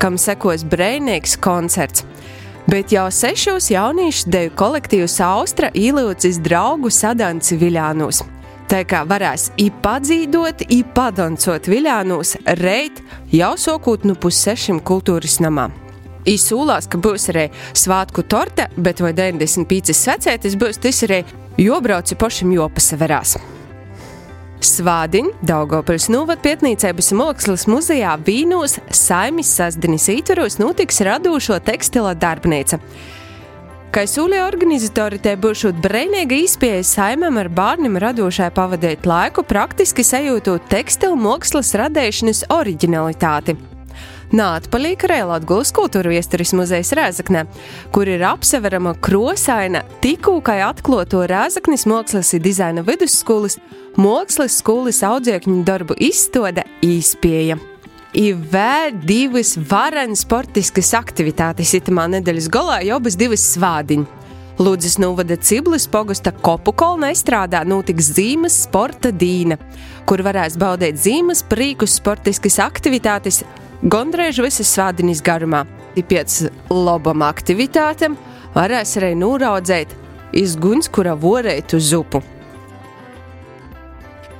[0.00, 2.06] kam sekos brēnieks koncerts
[2.70, 8.22] bet jau sešos jauniešu deju kolektīvs Austra ielūdzis draugu sadanci Viļānos.
[8.66, 12.98] Tā kā varēs ipadzīdot, ipadoncot viļānos reit
[13.30, 15.68] jau sokūt nu pussešim kultūras namā.
[16.26, 17.44] Izsūlās, ka būs arī
[17.78, 21.22] svātku torte, bet vai 95 svecētis būs tas arī
[21.62, 23.36] jobrauci pašam jopasaverās.
[24.64, 32.80] Svādiņ, Daugopils Nūvat pietnīcēbas mākslas muzejā Vīnos Saimis sasdinis ītvaros notiks radošo tekstila darbnīca.
[33.92, 40.68] Kā sūlīja organizatori, te būs brīvīga izpēja saimam ar bērniem radošai pavadīt laiku, praktiski sajūtot
[40.72, 43.75] tekstilu mākslas radīšanas originalitāti.
[44.34, 47.44] Nātpalīk arī Latvijas kultūra viesturis muzejs Rēzaknē,
[47.94, 53.60] kur ir apseverama krosaina kā atkloto Rēzaknis mākslas un dizaina vidusskolas,
[53.96, 57.60] mākslas skolas audzēkņu darbu izstāde īspēja
[58.16, 64.24] ir vēl divas varenas sportiskas aktivitātes itamā nedēļas galā, jau bez divas svādiņas.
[64.56, 69.58] Lūdzas novada Ciblis pogusta kopu kolna izstrādā notiks zīmes sporta dīna,
[70.08, 73.42] kur varēs baudīt zīmes prīkus sportiskas aktivitātes
[73.82, 75.64] gondrēž visas svādiņas garumā.
[75.96, 76.38] Pēc
[76.70, 78.18] labam aktivitātēm
[78.54, 79.94] varēs arī nūraudzēt
[80.36, 82.20] izguns, kura vorēt uz upu.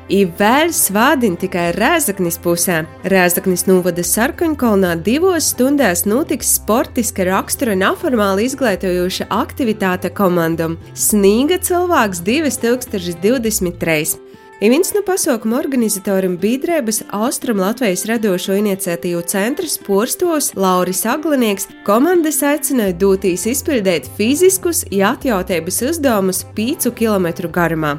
[0.06, 2.84] Ir vēl svādini tikai Rēzaknis pusē.
[3.10, 10.78] Rēzaknis novada Sarkaņkolnā divos stundās notiks sportiska rakstura neformāli izglītojoša aktivitāte komandam-
[11.08, 14.25] Snīga cilvēks 2023.
[14.56, 22.38] Ir viens no pasākuma organizatoriem biedrības Austrum Latvijas radošo iniciatīvu centra Porstos Lauris Aglinieks komandas
[22.40, 27.98] aicināja dotīs izpildīt fiziskus, atjautības uzdevumus 5 km garumā.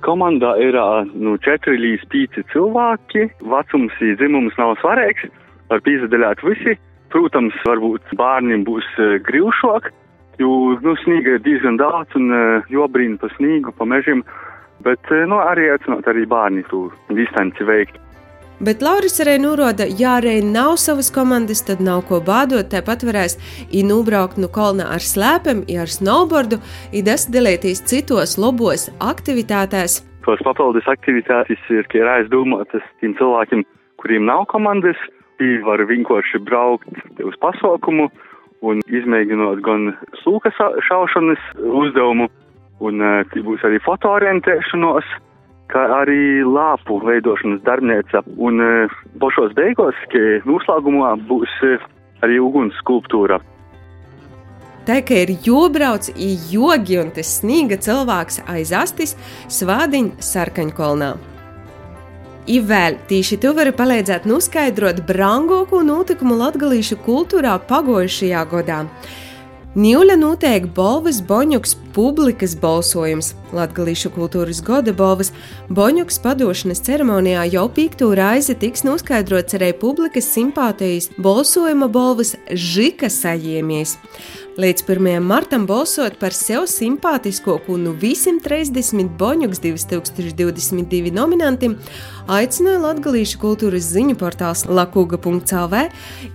[0.00, 0.80] Komandā ir
[1.12, 3.28] nu, 4 līdz 5 cilvēki.
[3.44, 5.28] Vecums, dzimums nav svarīgs.
[5.68, 6.80] Var piesaistīt visi.
[7.12, 8.88] Protams, varbūt bērniem būs
[9.28, 9.92] grūšāk,
[10.40, 12.32] jo nu, sniega ir diezgan daudz un
[12.72, 14.24] jobrīna pa sniegu, pa mežiem.
[14.84, 17.98] Bet nu, arī aicināt arī bērni to distanci veikt.
[18.60, 22.68] Bet Lauris arī norāda, ja arī nav savas komandas, tad nav ko bādot.
[22.68, 23.38] Tāpat varēs
[23.72, 26.58] iebraukt no kolna ar slēpēm, ja ar snowboardu,
[26.92, 30.02] ir dasdalīties citos labos aktivitātēs.
[30.26, 33.64] Tos papildus aktivitātes ir, ir aizdomātas tiem cilvēkiem,
[33.96, 35.00] kuriem nav komandas.
[35.40, 38.10] Viņi var vienkārši braukt uz pasaukumu
[38.60, 40.52] un izmēģinot gan sūka
[40.84, 42.28] šaušanas uzdevumu,
[42.80, 45.08] un uh, būs arī fotoorientēšanos
[45.70, 48.24] kā arī lāpu veidošanas darbnīca.
[48.42, 48.70] Un e,
[49.22, 49.98] pašos beigās,
[50.48, 51.78] noslēgumā būs e,
[52.24, 53.40] arī uguns skulptūra.
[54.88, 56.08] Tā kā ir jobrauc,
[56.50, 59.14] jogi un tas sniega cilvēks aiz astis
[59.52, 61.10] svādiņa sarkaņkolnā.
[62.50, 68.80] I vēl tīši tu vari palīdzēt noskaidrot brangāko notikumu latgalīšu kultūrā pagojušajā gadā.
[69.78, 73.28] Ņūļa notiek Bolvas Boņuks publikas balsojums.
[73.54, 75.30] Latgalīšu kultūras goda Bolvas
[75.70, 83.94] Boņuks padošanas ceremonijā jau pīktu raizi tiks noskaidrots arī publikas simpātijas balsojuma Bolvas Žika sajiemies.
[84.60, 85.22] Līdz 1.
[85.24, 91.78] martam balsot par sev simpātiskāko no visiem 30 Boņuks 2022 nominantiem
[92.28, 95.86] aicināja Latvijas kultūras ziņu portāls Lakuga.CLV,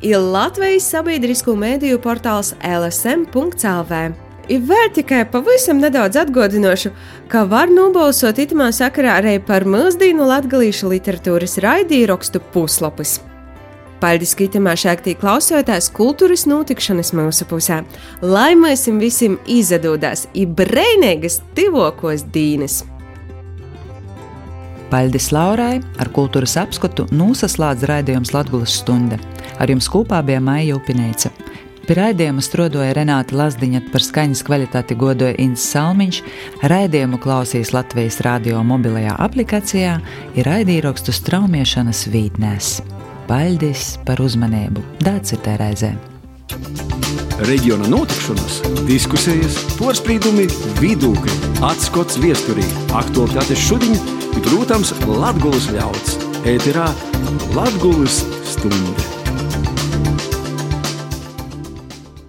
[0.01, 4.01] ir Latvijas sabiedrisko mēdīju portāls LSM.CLV.
[4.49, 6.95] Ir vēl tikai pavisam nedaudz atgādinošu,
[7.29, 13.19] ka var nobalsot itamā sakarā arī par mūsdienu latviešu literatūras raidījumrakstu puslapus.
[14.01, 17.79] Paldies, ka itamā šāktī klausotās kultūras notikšanas mūsu pusē,
[18.21, 22.83] lai mēs visiem izdodās i brēnīgas tivokos dīnes!
[24.91, 29.17] Paldies Laurai, ar kultūras apskatu nosaslēdz raidījums Latvijas stunda.
[29.59, 31.31] Ar jums kopā bija Maija Upinēca.
[31.85, 36.21] Pie raidījuma strodoja Renāta Lazdiņa, par skaņas kvalitāti godoja Inns Salmiņš,
[36.71, 39.99] raidījumu klausīs Latvijas radio mobilajā aplikācijā,
[40.33, 42.77] ir raidījumrakstu straumiešanas vītnēs.
[43.25, 44.83] Paldies par uzmanību!
[45.01, 45.89] Dācis ir reizē!
[47.49, 50.45] Reģiona notikšanas, diskusijas, porcelāna,
[50.77, 56.15] vidūkļi, atskats viesturī, aktuālitātes šodien, ir, protams, Latvijas ļauds.
[56.45, 56.87] Ēterā
[57.57, 58.21] Latvijas
[58.53, 59.14] stunde.